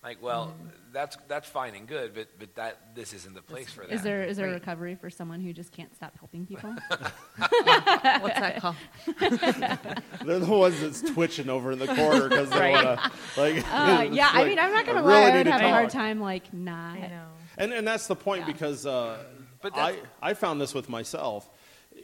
like, 0.03 0.21
well, 0.21 0.47
mm-hmm. 0.47 0.67
that's 0.91 1.17
that's 1.29 1.47
fine 1.47 1.75
and 1.75 1.87
good, 1.87 2.13
but 2.13 2.27
but 2.37 2.53
that 2.55 2.93
this 2.93 3.13
isn't 3.13 3.33
the 3.33 3.41
place 3.41 3.69
for 3.69 3.85
that. 3.85 3.93
Is 3.93 4.01
there 4.01 4.23
is 4.23 4.35
there 4.35 4.47
right. 4.47 4.55
recovery 4.55 4.95
for 4.95 5.09
someone 5.09 5.39
who 5.39 5.53
just 5.53 5.71
can't 5.71 5.95
stop 5.95 6.17
helping 6.19 6.45
people? 6.45 6.69
What's 7.37 8.39
that 8.39 8.59
called? 8.59 8.75
They're 10.25 10.39
the 10.39 10.45
ones 10.45 10.81
that's 10.81 11.01
twitching 11.01 11.49
over 11.49 11.71
in 11.71 11.79
the 11.79 11.87
corner 11.87 12.27
because 12.27 12.49
they 12.49 12.59
right. 12.59 12.85
want 12.85 12.99
to 12.99 13.41
like. 13.41 13.63
Uh, 13.73 14.07
yeah, 14.11 14.27
like, 14.27 14.35
I 14.35 14.45
mean, 14.45 14.59
I'm 14.59 14.73
not 14.73 14.85
gonna 14.85 15.01
lie. 15.01 15.31
I 15.31 15.37
would 15.37 15.47
have 15.47 15.61
a 15.61 15.69
hard 15.69 15.89
time 15.89 16.19
like 16.19 16.53
not. 16.53 16.97
I 16.97 17.07
know. 17.07 17.27
And 17.57 17.73
and 17.73 17.87
that's 17.87 18.07
the 18.07 18.15
point 18.15 18.41
yeah. 18.41 18.53
because 18.53 18.85
uh, 18.85 19.23
but 19.61 19.75
I 19.75 19.97
I 20.21 20.33
found 20.33 20.59
this 20.59 20.73
with 20.73 20.89
myself. 20.89 21.49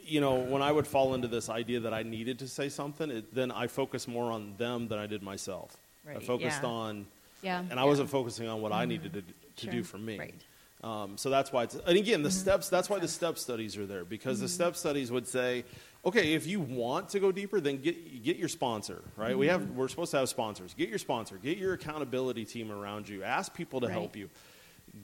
You 0.02 0.20
know, 0.20 0.36
when 0.36 0.62
I 0.62 0.72
would 0.72 0.86
fall 0.86 1.14
into 1.14 1.28
this 1.28 1.48
idea 1.48 1.80
that 1.80 1.92
I 1.92 2.02
needed 2.02 2.38
to 2.40 2.48
say 2.48 2.68
something, 2.68 3.10
it, 3.10 3.34
then 3.34 3.50
I 3.50 3.66
focused 3.66 4.08
more 4.08 4.32
on 4.32 4.54
them 4.56 4.88
than 4.88 4.98
I 4.98 5.06
did 5.06 5.22
myself. 5.22 5.76
Right. 6.04 6.16
I 6.16 6.20
focused 6.20 6.62
yeah. 6.62 6.68
on 6.68 7.06
yeah. 7.42 7.62
And 7.70 7.78
I 7.78 7.84
wasn't 7.84 8.10
focusing 8.10 8.48
on 8.48 8.60
what 8.60 8.72
mm-hmm. 8.72 8.80
I 8.80 8.84
needed 8.86 9.12
to, 9.14 9.22
to 9.22 9.26
sure. 9.56 9.72
do 9.72 9.82
for 9.82 9.98
me. 9.98 10.18
Right. 10.18 10.34
Um, 10.82 11.18
so 11.18 11.28
that's 11.28 11.52
why 11.52 11.64
it's, 11.64 11.74
and 11.74 11.98
again, 11.98 12.22
the 12.22 12.30
mm-hmm. 12.30 12.38
steps, 12.38 12.70
that's 12.70 12.88
why 12.88 12.98
the 12.98 13.08
step 13.08 13.36
studies 13.36 13.76
are 13.76 13.86
there 13.86 14.04
because 14.04 14.38
mm-hmm. 14.38 14.44
the 14.44 14.48
step 14.48 14.76
studies 14.76 15.12
would 15.12 15.28
say, 15.28 15.64
okay, 16.06 16.32
if 16.32 16.46
you 16.46 16.60
want 16.60 17.10
to 17.10 17.20
go 17.20 17.30
deeper, 17.30 17.60
then 17.60 17.82
get, 17.82 18.22
get 18.22 18.38
your 18.38 18.48
sponsor, 18.48 19.02
right? 19.16 19.36
We 19.36 19.48
have, 19.48 19.60
mm-hmm. 19.60 19.76
we're 19.76 19.88
supposed 19.88 20.12
to 20.12 20.18
have 20.18 20.28
sponsors. 20.30 20.72
Get 20.72 20.88
your 20.88 20.98
sponsor, 20.98 21.36
get 21.36 21.58
your 21.58 21.74
accountability 21.74 22.46
team 22.46 22.72
around 22.72 23.08
you, 23.08 23.22
ask 23.22 23.52
people 23.52 23.80
to 23.80 23.88
right. 23.88 23.92
help 23.92 24.16
you. 24.16 24.30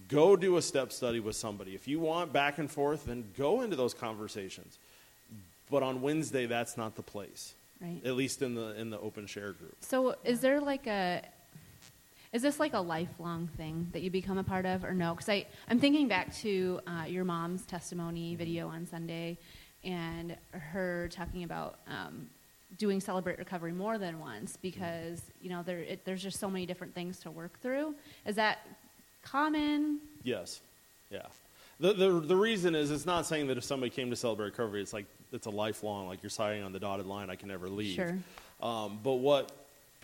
Go 0.09 0.35
do 0.35 0.57
a 0.57 0.63
step 0.63 0.93
study 0.93 1.21
with 1.21 1.37
somebody. 1.37 1.75
If 1.75 1.87
you 1.87 2.01
want 2.01 2.33
back 2.33 2.59
and 2.59 2.71
forth, 2.71 3.05
then 3.05 3.25
go 3.37 3.61
into 3.61 3.77
those 3.77 3.93
conversations. 3.93 4.79
But 5.71 5.83
on 5.83 6.01
Wednesday, 6.01 6.47
that's 6.47 6.77
not 6.77 6.97
the 6.97 7.03
place. 7.03 7.55
Right. 7.81 8.01
At 8.05 8.15
least 8.15 8.41
in 8.41 8.55
the 8.55 8.75
in 8.81 8.89
the 8.89 8.99
open 8.99 9.27
share 9.27 9.53
group. 9.53 9.77
So, 9.81 10.15
is 10.25 10.41
there 10.41 10.61
like 10.61 10.87
a 10.87 11.23
is 12.33 12.43
this 12.43 12.61
like 12.61 12.75
a 12.75 12.81
lifelong 12.81 13.49
thing 13.57 13.89
that 13.93 14.03
you 14.03 14.11
become 14.11 14.39
a 14.39 14.45
part 14.45 14.67
of, 14.67 14.85
or 14.85 14.95
no? 14.95 15.15
Because 15.15 15.45
I'm 15.69 15.81
thinking 15.81 16.09
back 16.09 16.35
to 16.37 16.81
uh, 16.87 17.05
your 17.07 17.25
mom's 17.25 17.65
testimony 17.65 18.35
video 18.35 18.69
on 18.69 18.87
Sunday, 18.87 19.39
and 19.85 20.37
her 20.51 21.09
talking 21.13 21.45
about 21.45 21.79
um, 21.87 22.29
doing 22.79 23.01
Celebrate 23.01 23.39
Recovery 23.39 23.73
more 23.73 23.99
than 23.99 24.19
once 24.19 24.57
because 24.61 25.23
you 25.41 25.51
know 25.51 25.63
there 25.63 25.79
it, 25.79 26.05
there's 26.05 26.23
just 26.23 26.39
so 26.39 26.51
many 26.51 26.67
different 26.67 26.95
things 26.95 27.19
to 27.21 27.31
work 27.31 27.61
through. 27.61 27.95
Is 28.27 28.37
that 28.37 28.59
common? 29.23 30.01
Yes, 30.23 30.61
yeah. 31.11 31.27
The, 31.79 31.93
the, 31.93 32.21
the 32.21 32.37
reason 32.37 32.75
is 32.75 32.91
it's 32.91 33.05
not 33.05 33.27
saying 33.27 33.49
that 33.49 33.59
if 33.59 33.65
somebody 33.65 33.91
came 33.91 34.09
to 34.09 34.17
celebrate 34.17 34.47
recovery, 34.47 34.81
it's 34.81 34.95
like 34.95 35.05
it's 35.33 35.47
a 35.47 35.51
lifelong, 35.51 36.09
like 36.09 36.23
you're 36.23 36.31
signing 36.31 36.63
on 36.63 36.73
the 36.73 36.81
dotted 36.81 37.07
line, 37.07 37.29
I 37.29 37.37
can 37.37 37.49
never 37.49 37.69
leave. 37.69 37.97
Sure. 37.97 38.19
Um, 38.63 38.99
but 39.03 39.15
what 39.15 39.53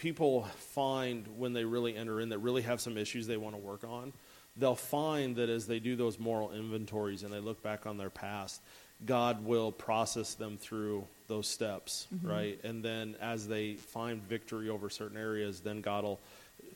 people 0.03 0.43
find 0.57 1.25
when 1.39 1.53
they 1.53 1.65
really 1.65 1.97
enter 1.97 2.21
in 2.21 2.31
that 2.31 2.39
really 2.41 2.63
have 2.63 2.81
some 2.81 2.99
issues 2.99 3.29
they 3.29 3.37
want 3.37 3.55
to 3.55 3.61
work 3.61 3.85
on, 3.85 4.13
they'll 4.57 4.75
find 4.75 5.37
that 5.37 5.49
as 5.49 5.69
they 5.69 5.79
do 5.79 5.95
those 5.95 6.19
moral 6.19 6.51
inventories 6.53 7.23
and 7.23 7.33
they 7.33 7.39
look 7.39 7.63
back 7.63 7.87
on 7.87 7.97
their 7.97 8.11
past, 8.11 8.61
God 9.07 9.45
will 9.45 9.71
process 9.71 10.35
them 10.35 10.59
through 10.59 11.07
those 11.29 11.47
steps, 11.47 12.09
mm-hmm. 12.13 12.29
right? 12.29 12.61
And 12.65 12.85
then 12.85 13.15
as 13.21 13.47
they 13.47 13.75
find 13.75 14.21
victory 14.25 14.69
over 14.69 14.91
certain 14.91 15.17
areas, 15.17 15.61
then 15.61 15.81
God 15.81 16.03
will 16.03 16.21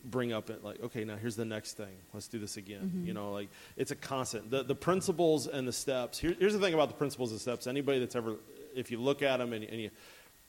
bring 0.05 0.33
up 0.33 0.49
it 0.49 0.63
like, 0.63 0.81
okay, 0.85 1.03
now 1.03 1.17
here's 1.17 1.35
the 1.35 1.45
next 1.45 1.73
thing. 1.73 1.97
Let's 2.15 2.29
do 2.29 2.39
this 2.39 2.57
again. 2.57 2.83
Mm-hmm. 2.83 3.07
You 3.09 3.15
know, 3.15 3.33
like 3.33 3.49
it's 3.77 3.91
a 3.91 3.97
constant. 3.97 4.53
The 4.53 4.63
the 4.63 4.77
principles 4.77 5.49
and 5.49 5.67
the 5.67 5.73
steps. 5.73 6.21
Here, 6.21 6.37
here's 6.39 6.53
the 6.53 6.61
thing 6.61 6.75
about 6.75 6.91
the 6.91 6.95
principles 6.95 7.33
and 7.33 7.41
steps. 7.41 7.67
Anybody 7.67 7.99
that's 7.99 8.15
ever, 8.15 8.37
if 8.75 8.93
you 8.93 9.01
look 9.01 9.23
at 9.23 9.39
them 9.39 9.53
and, 9.53 9.65
and 9.65 9.81
you, 9.81 9.91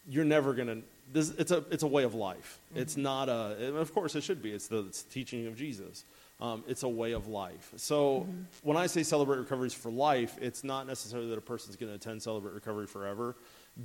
you're 0.07 0.25
never 0.25 0.53
gonna. 0.53 0.81
This, 1.11 1.29
it's 1.37 1.51
a 1.51 1.63
it's 1.71 1.83
a 1.83 1.87
way 1.87 2.03
of 2.03 2.15
life. 2.15 2.59
It's 2.75 2.97
not 2.97 3.29
a. 3.29 3.77
Of 3.77 3.93
course, 3.93 4.15
it 4.15 4.23
should 4.23 4.41
be. 4.41 4.51
It's 4.51 4.67
the, 4.67 4.79
it's 4.79 5.03
the 5.03 5.13
teaching 5.13 5.47
of 5.47 5.55
Jesus. 5.55 6.03
Um, 6.39 6.63
it's 6.67 6.83
a 6.83 6.89
way 6.89 7.13
of 7.13 7.27
life. 7.27 7.71
So 7.77 8.27
when 8.61 8.77
I 8.77 8.85
say 8.85 9.01
celebrate 9.01 9.37
recoveries 9.37 9.73
for 9.73 9.89
life, 9.89 10.37
it's 10.39 10.63
not 10.63 10.85
necessarily 10.85 11.29
that 11.29 11.37
a 11.37 11.41
person's 11.41 11.75
going 11.75 11.91
to 11.91 11.95
attend 11.95 12.21
celebrate 12.21 12.53
recovery 12.53 12.85
forever, 12.85 13.35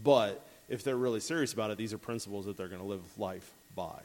but 0.03 0.47
if 0.69 0.85
they're 0.85 0.97
really 0.97 1.21
serious 1.21 1.55
about 1.55 1.71
it, 1.71 1.79
these 1.79 1.95
are 1.95 1.99
principles 1.99 2.45
that 2.47 2.59
they're 2.59 2.69
going 2.69 2.83
to 2.83 2.87
live 2.87 3.03
life 3.19 3.51
by. 3.75 4.01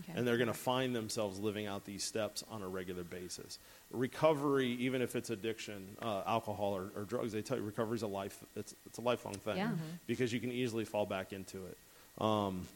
Okay. 0.00 0.12
And 0.16 0.26
they're 0.26 0.36
going 0.36 0.46
to 0.46 0.54
find 0.54 0.94
themselves 0.94 1.40
living 1.40 1.66
out 1.66 1.84
these 1.84 2.04
steps 2.04 2.44
on 2.48 2.62
a 2.62 2.68
regular 2.68 3.02
basis. 3.02 3.58
Recovery, 3.90 4.68
even 4.78 5.02
if 5.02 5.16
it's 5.16 5.30
addiction, 5.30 5.96
uh, 6.00 6.22
alcohol 6.24 6.76
or, 6.76 6.92
or 6.94 7.02
drugs, 7.02 7.32
they 7.32 7.42
tell 7.42 7.56
you 7.56 7.64
recovery 7.64 7.96
is 7.96 8.02
a 8.02 8.06
life. 8.06 8.38
It's, 8.54 8.76
it's 8.86 8.98
a 8.98 9.00
lifelong 9.00 9.34
thing 9.34 9.56
Yeah. 9.56 9.70
Because 10.06 10.32
you 10.32 10.38
can 10.38 10.52
easily 10.52 10.84
fall 10.84 11.04
back 11.04 11.32
into 11.32 11.66
it. 11.66 11.76
Um, 12.18 12.66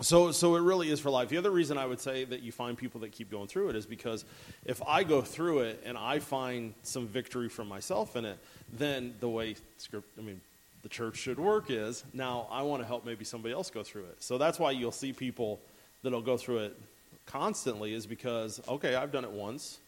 so, 0.00 0.30
so 0.30 0.54
it 0.54 0.60
really 0.60 0.90
is 0.90 1.00
for 1.00 1.10
life. 1.10 1.28
The 1.28 1.38
other 1.38 1.50
reason 1.50 1.76
I 1.76 1.86
would 1.86 1.98
say 1.98 2.24
that 2.24 2.42
you 2.42 2.52
find 2.52 2.78
people 2.78 3.00
that 3.00 3.10
keep 3.10 3.30
going 3.30 3.48
through 3.48 3.70
it 3.70 3.76
is 3.76 3.84
because 3.84 4.24
if 4.64 4.80
I 4.86 5.02
go 5.02 5.22
through 5.22 5.60
it 5.60 5.82
and 5.84 5.98
I 5.98 6.20
find 6.20 6.74
some 6.84 7.08
victory 7.08 7.48
for 7.48 7.64
myself 7.64 8.14
in 8.14 8.24
it, 8.24 8.38
then 8.72 9.14
the 9.18 9.28
way 9.28 9.56
script, 9.78 10.06
I 10.16 10.22
mean, 10.22 10.40
the 10.82 10.88
church 10.88 11.16
should 11.16 11.40
work 11.40 11.70
is 11.70 12.04
now 12.12 12.46
I 12.50 12.62
want 12.62 12.80
to 12.82 12.86
help 12.86 13.04
maybe 13.04 13.24
somebody 13.24 13.52
else 13.52 13.70
go 13.70 13.82
through 13.82 14.04
it. 14.04 14.22
So 14.22 14.38
that's 14.38 14.60
why 14.60 14.70
you'll 14.70 14.92
see 14.92 15.12
people 15.12 15.58
that'll 16.02 16.22
go 16.22 16.36
through 16.36 16.58
it 16.58 16.78
constantly 17.26 17.92
is 17.92 18.06
because 18.06 18.60
okay, 18.68 18.94
I've 18.94 19.10
done 19.10 19.24
it 19.24 19.32
once. 19.32 19.78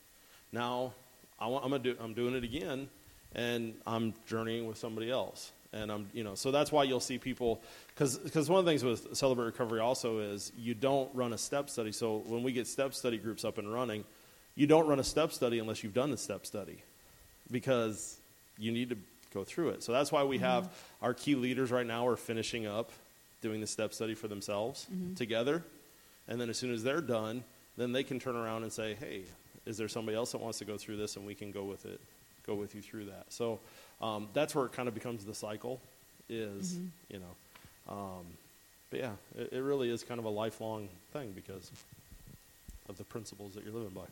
Now 0.52 0.92
I 1.40 1.48
gonna 1.48 1.78
do, 1.78 1.96
I'm 2.00 2.14
doing 2.14 2.34
it 2.34 2.44
again, 2.44 2.88
and 3.34 3.74
I'm 3.86 4.12
journeying 4.26 4.66
with 4.66 4.76
somebody 4.76 5.10
else. 5.10 5.52
And 5.72 5.92
I'm, 5.92 6.08
you 6.12 6.24
know, 6.24 6.34
so 6.34 6.50
that's 6.50 6.72
why 6.72 6.82
you'll 6.82 6.98
see 6.98 7.18
people, 7.18 7.62
because 7.94 8.50
one 8.50 8.58
of 8.58 8.64
the 8.64 8.70
things 8.70 8.82
with 8.82 9.16
Celebrate 9.16 9.44
Recovery 9.46 9.78
also 9.80 10.18
is 10.18 10.50
you 10.58 10.74
don't 10.74 11.14
run 11.14 11.32
a 11.32 11.38
step 11.38 11.70
study. 11.70 11.92
So 11.92 12.24
when 12.26 12.42
we 12.42 12.50
get 12.50 12.66
step 12.66 12.92
study 12.92 13.18
groups 13.18 13.44
up 13.44 13.56
and 13.58 13.72
running, 13.72 14.04
you 14.56 14.66
don't 14.66 14.88
run 14.88 14.98
a 14.98 15.04
step 15.04 15.32
study 15.32 15.60
unless 15.60 15.84
you've 15.84 15.94
done 15.94 16.10
the 16.10 16.16
step 16.16 16.44
study, 16.44 16.82
because 17.52 18.18
you 18.58 18.72
need 18.72 18.90
to 18.90 18.96
go 19.32 19.44
through 19.44 19.68
it. 19.68 19.84
So 19.84 19.92
that's 19.92 20.10
why 20.10 20.24
we 20.24 20.38
have 20.38 20.64
mm-hmm. 20.64 21.04
our 21.04 21.14
key 21.14 21.36
leaders 21.36 21.70
right 21.70 21.86
now 21.86 22.08
are 22.08 22.16
finishing 22.16 22.66
up 22.66 22.90
doing 23.40 23.60
the 23.60 23.66
step 23.66 23.94
study 23.94 24.14
for 24.14 24.26
themselves 24.26 24.88
mm-hmm. 24.92 25.14
together, 25.14 25.62
and 26.26 26.40
then 26.40 26.50
as 26.50 26.58
soon 26.58 26.74
as 26.74 26.82
they're 26.82 27.00
done, 27.00 27.44
then 27.76 27.92
they 27.92 28.02
can 28.02 28.18
turn 28.18 28.34
around 28.34 28.64
and 28.64 28.72
say, 28.72 28.94
"Hey, 28.94 29.22
is 29.66 29.78
there 29.78 29.88
somebody 29.88 30.16
else 30.16 30.32
that 30.32 30.40
wants 30.40 30.58
to 30.58 30.64
go 30.64 30.76
through 30.76 30.96
this, 30.96 31.16
and 31.16 31.24
we 31.24 31.34
can 31.36 31.52
go 31.52 31.62
with 31.62 31.86
it, 31.86 32.00
go 32.46 32.54
with 32.54 32.74
you 32.74 32.82
through 32.82 33.06
that." 33.06 33.26
So 33.28 33.58
um, 34.00 34.28
that's 34.32 34.54
where 34.54 34.66
it 34.66 34.72
kind 34.72 34.88
of 34.88 34.94
becomes 34.94 35.24
the 35.24 35.34
cycle, 35.34 35.80
is 36.28 36.78
you 37.08 37.18
know, 37.18 37.92
um, 37.94 38.24
but 38.90 39.00
yeah, 39.00 39.12
it, 39.38 39.52
it 39.52 39.60
really 39.60 39.90
is 39.90 40.02
kind 40.02 40.18
of 40.18 40.24
a 40.26 40.30
lifelong 40.30 40.88
thing 41.12 41.32
because 41.34 41.70
of 42.88 42.98
the 42.98 43.04
principles 43.04 43.54
that 43.54 43.64
you're 43.64 43.72
living 43.74 43.90
by. 43.90 44.02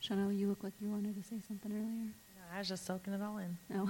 Chanel, 0.00 0.32
you 0.32 0.48
look 0.48 0.64
like 0.64 0.72
you 0.80 0.88
wanted 0.90 1.14
to 1.16 1.22
say 1.28 1.36
something 1.46 1.70
earlier. 1.70 1.84
No, 1.86 2.56
I 2.56 2.58
was 2.58 2.68
just 2.68 2.84
soaking 2.84 3.12
it 3.12 3.22
all 3.22 3.38
in. 3.38 3.56
No. 3.70 3.88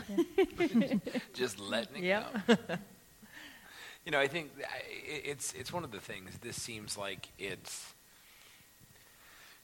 just 1.32 1.58
letting 1.58 1.96
it 1.96 2.02
Yep. 2.04 2.46
go. 2.46 2.56
you 4.04 4.12
know, 4.12 4.20
I 4.20 4.26
think 4.28 4.50
I- 4.58 4.62
i- 4.76 5.22
it's 5.24 5.54
it's 5.54 5.72
one 5.72 5.84
of 5.84 5.90
the 5.90 6.00
things. 6.00 6.36
This 6.42 6.60
seems 6.60 6.98
like 6.98 7.28
it's 7.38 7.94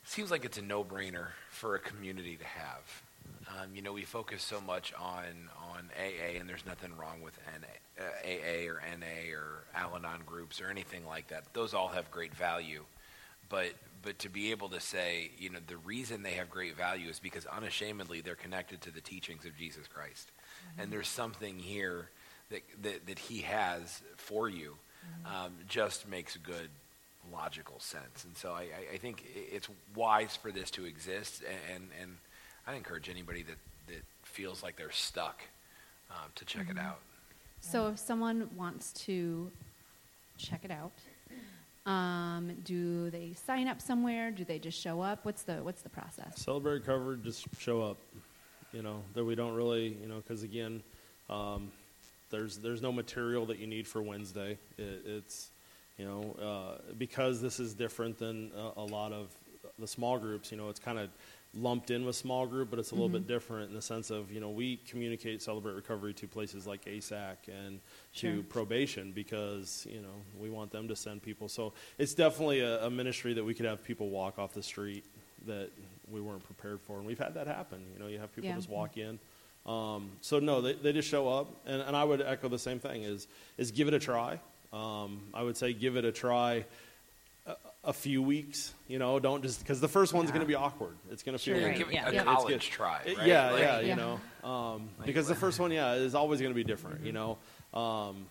seems 0.05 0.31
like 0.31 0.45
it's 0.47 0.57
a 0.57 0.63
no-brainer 0.63 1.27
for 1.51 1.75
a 1.75 1.79
community 1.79 2.37
to 2.39 2.45
have. 2.45 3.03
Um, 3.49 3.75
you 3.75 3.83
know, 3.83 3.93
we 3.93 4.03
focus 4.03 4.43
so 4.43 4.61
much 4.61 4.93
on 4.95 5.49
on 5.75 5.91
AA, 5.99 6.39
and 6.39 6.49
there's 6.49 6.67
nothing 6.67 6.97
wrong 6.97 7.23
with 7.23 7.39
NA, 7.47 8.05
uh, 8.05 8.09
AA 8.25 8.69
or 8.69 8.81
NA 8.99 9.33
or 9.35 9.65
Al-Anon 9.75 10.21
groups 10.27 10.61
or 10.61 10.69
anything 10.69 11.07
like 11.07 11.29
that. 11.29 11.45
Those 11.53 11.75
all 11.75 11.89
have 11.89 12.11
great 12.11 12.35
value, 12.35 12.85
but 13.49 13.73
but 14.03 14.19
to 14.21 14.29
be 14.29 14.51
able 14.51 14.69
to 14.71 14.81
say, 14.81 15.31
you 15.39 15.51
know, 15.51 15.59
the 15.67 15.77
reason 15.79 16.23
they 16.23 16.35
have 16.35 16.51
great 16.51 16.77
value 16.77 17.09
is 17.09 17.19
because 17.19 17.47
unashamedly 17.47 18.21
they're 18.21 18.35
connected 18.35 18.81
to 18.83 18.91
the 18.91 19.01
teachings 19.01 19.45
of 19.45 19.57
Jesus 19.57 19.87
Christ, 19.87 20.31
and 20.79 20.93
there's 20.93 21.09
something 21.09 21.59
here 21.59 22.09
that 22.51 22.63
that, 22.83 23.07
that 23.07 23.19
He 23.19 23.43
has 23.43 24.03
for 24.17 24.49
you, 24.49 24.77
um, 25.27 25.53
just 25.69 26.09
makes 26.09 26.37
good 26.37 26.69
logical 27.33 27.79
sense. 27.81 28.25
And 28.25 28.37
so 28.37 28.53
I, 28.53 28.63
I, 28.63 28.95
I 28.95 28.97
think 28.99 29.25
it's 29.35 29.69
wise 29.95 30.37
for 30.37 30.51
this 30.51 30.71
to 30.73 30.85
exist, 30.85 31.43
and 31.75 31.89
and 32.01 32.17
I 32.69 32.75
encourage 32.75 33.09
anybody 33.09 33.43
that 33.45 33.57
that 33.87 34.03
feels 34.23 34.63
like 34.63 34.77
they're 34.77 34.91
stuck 34.91 35.41
um, 36.11 36.31
to 36.35 36.45
check 36.45 36.67
it 36.71 36.79
out. 36.79 36.99
So 37.61 37.89
if 37.89 37.99
someone 37.99 38.51
wants 38.55 38.93
to 39.05 39.51
check 40.37 40.61
it 40.65 40.71
out, 40.71 40.93
um, 41.91 42.53
do 42.65 43.09
they 43.09 43.35
sign 43.47 43.69
up 43.69 43.81
somewhere? 43.81 44.31
Do 44.31 44.45
they 44.45 44.59
just 44.59 44.79
show 44.79 45.01
up? 45.01 45.25
What's 45.25 45.45
the 45.45 45.55
what's 45.55 45.81
the 45.81 45.89
process? 45.89 46.43
Celebrate 46.43 46.75
Recovery, 46.75 47.19
just 47.25 47.47
show 47.59 47.81
up. 47.81 47.97
You 48.75 48.83
know 48.83 49.03
that 49.15 49.25
we 49.25 49.35
don't 49.35 49.55
really, 49.55 49.97
you 50.03 50.07
know, 50.07 50.17
because 50.17 50.43
again, 50.43 50.83
um, 51.31 51.73
there's 52.29 52.59
there's 52.59 52.83
no 52.83 52.93
material 52.93 53.47
that 53.47 53.59
you 53.59 53.67
need 53.67 53.87
for 53.87 54.03
Wednesday. 54.03 54.59
It, 54.77 55.03
it's 55.07 55.49
you 55.97 56.05
know 56.05 56.37
uh, 56.39 56.93
because 56.99 57.41
this 57.41 57.61
is 57.61 57.73
different 57.73 58.19
than 58.19 58.51
a, 58.55 58.81
a 58.81 58.85
lot 58.85 59.15
of 59.15 59.35
the 59.79 59.87
small 59.87 60.19
groups. 60.19 60.51
You 60.51 60.59
know, 60.59 60.69
it's 60.69 60.81
kind 60.81 60.99
of 60.99 61.09
lumped 61.55 61.91
in 61.91 62.05
with 62.05 62.15
small 62.15 62.47
group, 62.47 62.71
but 62.71 62.79
it's 62.79 62.91
a 62.91 62.95
little 62.95 63.09
bit 63.09 63.27
different 63.27 63.71
in 63.71 63.75
the 63.75 63.83
sense 63.83 64.11
of 64.11 64.31
you 64.31 64.41
know 64.41 64.51
we 64.51 64.77
communicate 64.89 65.41
Celebrate 65.43 65.73
Recovery 65.75 66.13
to 66.15 66.27
places 66.29 66.67
like 66.67 66.85
ASAC 66.85 67.37
and 67.49 67.81
Sure. 68.13 68.33
to 68.33 68.43
probation 68.45 69.13
because 69.13 69.87
you 69.91 70.01
know 70.01 70.15
we 70.39 70.51
want 70.51 70.71
them 70.71 70.89
to 70.89 70.97
send 70.97 71.23
people. 71.23 71.49
So 71.49 71.73
it's 71.99 72.15
definitely 72.15 72.61
a, 72.61 72.85
a 72.87 72.91
ministry 72.91 73.33
that 73.35 73.45
we 73.45 73.55
could 73.55 73.67
have 73.67 73.83
people 73.83 74.11
walk 74.11 74.39
off 74.39 74.53
the 74.53 74.63
street 74.63 75.05
that 75.47 75.71
we 76.11 76.21
weren't 76.21 76.45
prepared 76.45 76.81
for, 76.81 76.99
and 76.99 77.07
we've 77.07 77.19
had 77.19 77.35
that 77.35 77.47
happen. 77.47 77.81
You 77.95 77.99
know, 78.03 78.09
you 78.09 78.19
have 78.19 78.35
people 78.35 78.51
Yeah. 78.51 78.57
just 78.57 78.69
walk 78.69 78.97
in. 78.99 79.19
Um, 79.67 80.11
so 80.21 80.39
no, 80.39 80.61
they, 80.61 80.73
they 80.75 80.93
just 80.93 81.09
show 81.09 81.29
up, 81.29 81.49
and, 81.67 81.83
and 81.83 81.95
I 81.97 82.03
would 82.05 82.23
echo 82.23 82.49
the 82.49 82.59
same 82.59 82.79
thing: 82.79 83.03
is 83.03 83.27
is 83.57 83.71
give 83.71 83.89
it 83.89 83.95
a 83.95 83.99
try. 83.99 84.41
Um, 84.73 85.21
I 85.33 85.43
would 85.43 85.57
say 85.57 85.73
give 85.73 85.97
it 85.97 86.05
a 86.05 86.13
try. 86.13 86.65
A, 87.89 87.91
a 87.91 87.93
few 87.93 88.23
weeks, 88.23 88.73
you 88.87 88.99
know, 88.99 89.19
don't 89.19 89.43
just 89.43 89.61
because 89.61 89.81
the 89.81 89.89
first 89.89 90.13
one's 90.13 90.29
Yeah. 90.29 90.35
going 90.35 90.41
to 90.47 90.49
be 90.49 90.55
awkward. 90.55 90.97
It's 91.11 91.23
going 91.23 91.37
to 91.37 91.43
feel 91.43 91.55
Sure. 91.55 91.63
weird. 91.63 91.69
Right, 91.71 91.79
Give 91.79 91.89
it 91.89 91.95
yeah. 91.95 92.09
a 92.09 92.13
Yeah. 92.13 92.21
It's 92.21 92.31
college 92.31 92.49
good. 92.55 92.61
try, 92.61 93.03
right? 93.17 93.27
Yeah, 93.27 93.51
Like- 93.51 93.61
yeah, 93.63 93.81
Yeah. 93.81 93.87
you 93.87 93.97
know, 93.97 94.49
um, 94.49 94.89
because 95.05 95.27
the 95.29 95.35
first 95.35 95.59
one, 95.59 95.71
yeah, 95.71 95.95
is 95.95 96.15
always 96.15 96.41
going 96.41 96.53
to 96.53 96.57
be 96.57 96.65
different, 96.65 97.05
you 97.05 97.13
know, 97.13 97.39
um, 97.75 98.27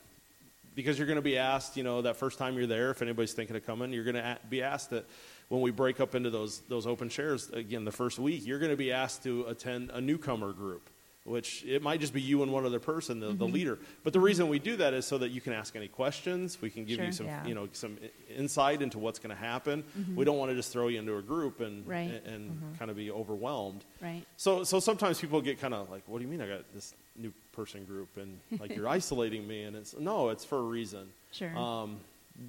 because 0.76 0.98
you're 1.00 1.08
going 1.08 1.16
to 1.18 1.22
be 1.24 1.38
asked, 1.38 1.76
you 1.76 1.84
know, 1.84 2.04
that 2.04 2.18
first 2.18 2.38
time 2.38 2.56
you're 2.56 2.68
there, 2.68 2.92
if 2.92 3.02
anybody's 3.02 3.34
thinking 3.34 3.56
of 3.56 3.66
coming, 3.66 3.92
you're 3.94 4.04
going 4.04 4.16
to 4.16 4.38
be 4.50 4.62
asked 4.62 4.92
that 4.92 5.06
when 5.50 5.62
we 5.62 5.72
break 5.72 6.00
up 6.00 6.14
into 6.14 6.30
those 6.30 6.60
those 6.68 6.86
open 6.86 7.10
shares 7.10 7.50
again 7.50 7.84
the 7.86 7.92
first 7.92 8.20
week, 8.20 8.46
you're 8.46 8.60
going 8.60 8.72
to 8.72 8.78
be 8.78 8.92
asked 8.92 9.24
to 9.24 9.46
attend 9.48 9.90
a 9.92 10.00
newcomer 10.02 10.54
group. 10.54 10.90
Which 11.28 11.66
it 11.66 11.82
might 11.82 12.00
just 12.00 12.14
be 12.14 12.22
you 12.22 12.42
and 12.42 12.54
one 12.54 12.66
other 12.66 12.80
person, 12.80 13.20
the, 13.20 13.28
the 13.28 13.34
mm-hmm. 13.34 13.54
leader. 13.54 13.80
But 14.06 14.14
the 14.14 14.20
reason 14.22 14.48
we 14.48 14.60
do 14.60 14.78
that 14.78 14.94
is 14.94 15.06
so 15.06 15.18
that 15.18 15.30
you 15.30 15.42
can 15.42 15.52
ask 15.52 15.76
any 15.76 15.90
questions. 15.90 16.58
We 16.62 16.70
can 16.70 16.86
give 16.86 16.96
Sure. 16.96 17.06
you 17.06 17.12
some, 17.12 17.26
Yeah. 17.26 17.46
you 17.46 17.54
know, 17.54 17.68
some 17.74 17.98
insight 18.34 18.82
into 18.82 18.98
what's 18.98 19.20
going 19.20 19.36
to 19.36 19.42
happen. 19.42 19.84
Mm-hmm. 19.84 20.16
We 20.16 20.24
don't 20.24 20.38
want 20.38 20.52
to 20.52 20.56
just 20.56 20.72
throw 20.72 20.88
you 20.88 21.00
into 21.00 21.18
a 21.18 21.22
group 21.22 21.60
and 21.60 21.86
Right. 21.86 22.22
and, 22.26 22.52
mm-hmm. 22.52 22.66
and 22.66 22.80
kind 22.80 22.90
of 22.90 22.96
be 22.96 23.12
overwhelmed. 23.12 23.84
Right. 24.02 24.24
So, 24.38 24.64
so 24.64 24.80
sometimes 24.80 25.20
people 25.20 25.42
get 25.42 25.60
kind 25.60 25.74
of 25.74 25.90
like, 25.90 26.04
"What 26.08 26.20
do 26.20 26.24
you 26.24 26.32
mean 26.32 26.42
I 26.42 26.48
got 26.48 26.64
this 26.74 26.94
new 27.18 27.34
person 27.52 27.84
group 27.84 28.16
and 28.16 28.40
like 28.60 28.74
you're 28.74 28.88
isolating 29.00 29.46
me?" 29.46 29.64
And 29.64 29.76
it's 29.76 29.98
no, 29.98 30.30
it's 30.30 30.46
for 30.46 30.60
a 30.60 30.62
reason. 30.62 31.10
Sure. 31.34 31.56
Um, 31.58 32.00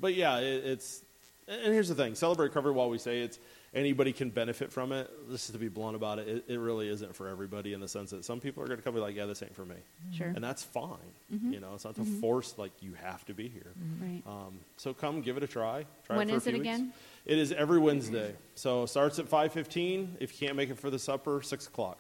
but 0.01 0.15
yeah, 0.15 0.39
it, 0.39 0.65
it's 0.65 1.03
and 1.49 1.73
here's 1.75 1.89
the 1.89 1.95
thing: 1.97 2.15
celebrate 2.15 2.47
recovery. 2.47 2.73
While 2.73 2.91
we 2.91 2.99
say 2.99 3.23
it's 3.23 3.41
anybody 3.75 4.13
can 4.13 4.31
benefit 4.31 4.73
from 4.73 4.93
it, 4.93 5.11
just 5.31 5.53
to 5.53 5.59
be 5.59 5.69
blunt 5.69 5.97
about 5.97 6.19
it, 6.19 6.29
it, 6.29 6.45
it 6.49 6.59
really 6.59 6.89
isn't 6.89 7.15
for 7.15 7.29
everybody 7.29 7.73
in 7.73 7.81
the 7.81 7.89
sense 7.89 8.11
that 8.11 8.25
some 8.25 8.41
people 8.41 8.63
are 8.63 8.67
going 8.67 8.79
to 8.79 8.83
come 8.83 8.95
be 8.95 9.01
like, 9.01 9.15
"Yeah, 9.17 9.27
this 9.27 9.43
ain't 9.43 9.55
for 9.55 9.65
me," 9.65 9.77
Sure. 10.13 10.29
and 10.29 10.43
that's 10.43 10.63
fine. 10.63 10.99
You 11.31 11.61
know, 11.61 11.75
it's 11.75 11.85
not 11.85 11.95
to 11.97 12.05
force 12.05 12.55
like 12.59 12.73
you 12.83 12.95
have 12.95 13.25
to 13.27 13.35
be 13.35 13.49
here. 13.49 13.73
Right. 14.01 14.23
Um, 14.27 14.59
so 14.77 14.95
come, 14.95 15.21
give 15.21 15.37
it 15.37 15.43
a 15.43 15.47
try. 15.47 15.85
try 16.07 16.17
When 16.17 16.31
it 16.31 16.35
is 16.35 16.47
it 16.47 16.51
few 16.53 16.61
weeks. 16.61 16.75
again? 16.75 16.93
It 17.27 17.39
is 17.39 17.53
every 17.53 17.79
Wednesday. 17.79 18.35
So 18.55 18.85
it 18.85 18.89
starts 18.89 19.19
at 19.19 19.29
five 19.29 19.53
fifteen. 19.53 20.17
If 20.21 20.33
you 20.41 20.47
can't 20.47 20.57
make 20.57 20.71
it 20.71 20.79
for 20.79 20.91
the 20.91 20.99
supper, 20.99 21.43
six 21.43 21.67
o'clock. 21.67 21.99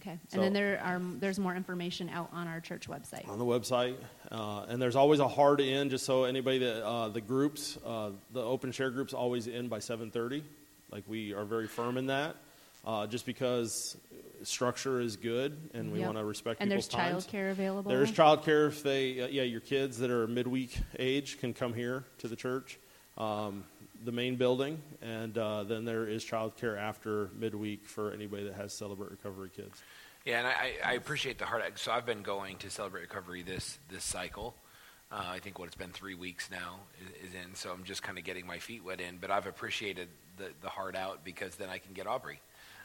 Okay. 0.00 0.18
So- 0.28 0.36
And 0.36 0.44
then 0.44 0.52
there 0.54 0.80
are 0.82 0.98
there's 1.18 1.38
more 1.38 1.54
information 1.54 2.08
out 2.08 2.30
on 2.32 2.48
our 2.48 2.60
church 2.60 2.88
website. 2.88 3.28
on 3.28 3.38
the 3.38 3.44
website. 3.44 3.96
Uh, 4.30 4.64
and 4.68 4.80
there's 4.80 4.96
always 4.96 5.20
a 5.20 5.28
hard 5.28 5.60
end, 5.60 5.90
just 5.90 6.06
so 6.06 6.24
anybody 6.24 6.58
that 6.60 6.82
uh, 6.86 7.08
the 7.08 7.20
groups, 7.20 7.76
uh, 7.84 8.10
the 8.32 8.42
open 8.42 8.72
share 8.72 8.90
groups, 8.90 9.12
always 9.12 9.46
end 9.46 9.68
by 9.68 9.78
7:30. 9.80 10.42
Like 10.90 11.04
we 11.06 11.32
are 11.34 11.44
very 11.44 11.66
firm 11.66 11.96
in 11.96 12.06
that, 12.06 12.36
uh, 12.84 13.06
just 13.06 13.26
because 13.26 13.96
structure 14.42 15.00
is 15.00 15.16
good 15.16 15.56
and 15.74 15.92
we 15.92 15.98
Yep. 15.98 16.06
want 16.06 16.18
to 16.18 16.24
respect 16.24 16.60
And 16.60 16.70
people's 16.70 16.88
And 16.92 17.00
there's 17.00 17.12
times. 17.12 17.26
childcare 17.26 17.50
available. 17.50 17.90
There 17.90 18.02
is 18.02 18.10
childcare 18.10 18.68
if 18.68 18.82
they, 18.82 19.20
uh, 19.20 19.26
yeah, 19.28 19.42
your 19.42 19.60
kids 19.60 19.98
that 19.98 20.10
are 20.10 20.26
midweek 20.26 20.78
age 20.98 21.38
can 21.38 21.52
come 21.52 21.74
here 21.74 22.04
to 22.18 22.28
the 22.28 22.36
church, 22.36 22.78
um, 23.18 23.64
the 24.04 24.12
main 24.12 24.36
building, 24.36 24.80
and 25.02 25.36
uh, 25.36 25.62
then 25.64 25.84
there 25.84 26.06
is 26.06 26.24
childcare 26.24 26.78
after 26.78 27.30
midweek 27.38 27.86
for 27.86 28.12
anybody 28.12 28.44
that 28.44 28.54
has 28.54 28.72
Celebrate 28.72 29.10
Recovery 29.10 29.50
kids. 29.54 29.82
Yeah, 30.24 30.38
and 30.38 30.46
I, 30.48 30.74
I 30.84 30.92
appreciate 30.94 31.38
the 31.38 31.46
heart. 31.46 31.78
So 31.78 31.92
I've 31.92 32.06
been 32.06 32.22
going 32.22 32.56
to 32.58 32.70
celebrate 32.70 33.02
recovery 33.02 33.42
this 33.42 33.78
this 33.90 34.04
cycle. 34.04 34.54
Uh, 35.12 35.24
I 35.28 35.38
think 35.40 35.58
what 35.58 35.66
it's 35.66 35.76
been 35.76 35.90
three 35.90 36.14
weeks 36.14 36.50
now 36.50 36.76
is, 37.00 37.28
is 37.30 37.34
in. 37.34 37.54
So 37.54 37.72
I'm 37.72 37.84
just 37.84 38.02
kind 38.02 38.16
of 38.18 38.24
getting 38.24 38.46
my 38.46 38.58
feet 38.58 38.84
wet 38.84 39.00
in. 39.00 39.16
But 39.20 39.30
I've 39.30 39.46
appreciated 39.46 40.08
the 40.36 40.50
the 40.62 40.68
heart 40.68 40.94
out 40.96 41.24
because 41.24 41.56
then 41.56 41.68
I 41.68 41.78
can 41.78 41.92
get 41.94 42.06
Aubrey 42.06 42.40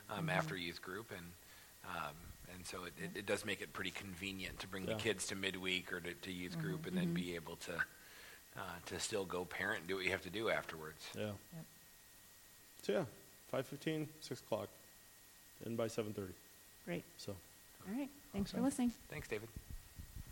um, 0.09 0.29
after 0.29 0.55
youth 0.55 0.81
group 0.81 1.11
and. 1.11 1.25
Um, 1.85 2.13
and 2.55 2.65
so 2.65 2.85
it, 2.85 2.93
it, 3.03 3.19
it 3.19 3.25
does 3.25 3.43
make 3.45 3.61
it 3.61 3.73
pretty 3.73 3.91
convenient 3.91 4.59
to 4.59 4.67
bring 4.67 4.87
Yeah. 4.87 4.93
the 4.93 4.99
kids 4.99 5.27
to 5.27 5.35
midweek 5.35 5.91
or 5.91 5.99
to, 5.99 6.13
to 6.13 6.31
youth 6.31 6.57
group 6.59 6.85
and 6.87 6.97
then 6.97 7.13
be 7.13 7.35
able 7.35 7.57
to 7.57 7.73
uh, 8.57 8.59
to 8.87 8.99
still 8.99 9.25
go 9.25 9.43
parent 9.45 9.79
and 9.79 9.87
do 9.87 9.95
what 9.95 10.05
you 10.05 10.11
have 10.11 10.23
to 10.23 10.29
do 10.29 10.49
afterwards. 10.49 11.03
Yeah. 11.17 11.31
So 12.83 12.93
yeah, 12.93 13.03
5:15, 13.53 14.07
6 14.21 14.39
o'clock, 14.41 14.69
and 15.65 15.75
by 15.77 15.87
7:30. 15.87 16.29
Great. 16.85 17.03
So. 17.17 17.35
All 17.87 17.97
right. 17.99 18.09
Thanks 18.33 18.51
for 18.51 18.61
listening. 18.61 18.93
Thanks, 19.09 19.27
David. 19.27 19.49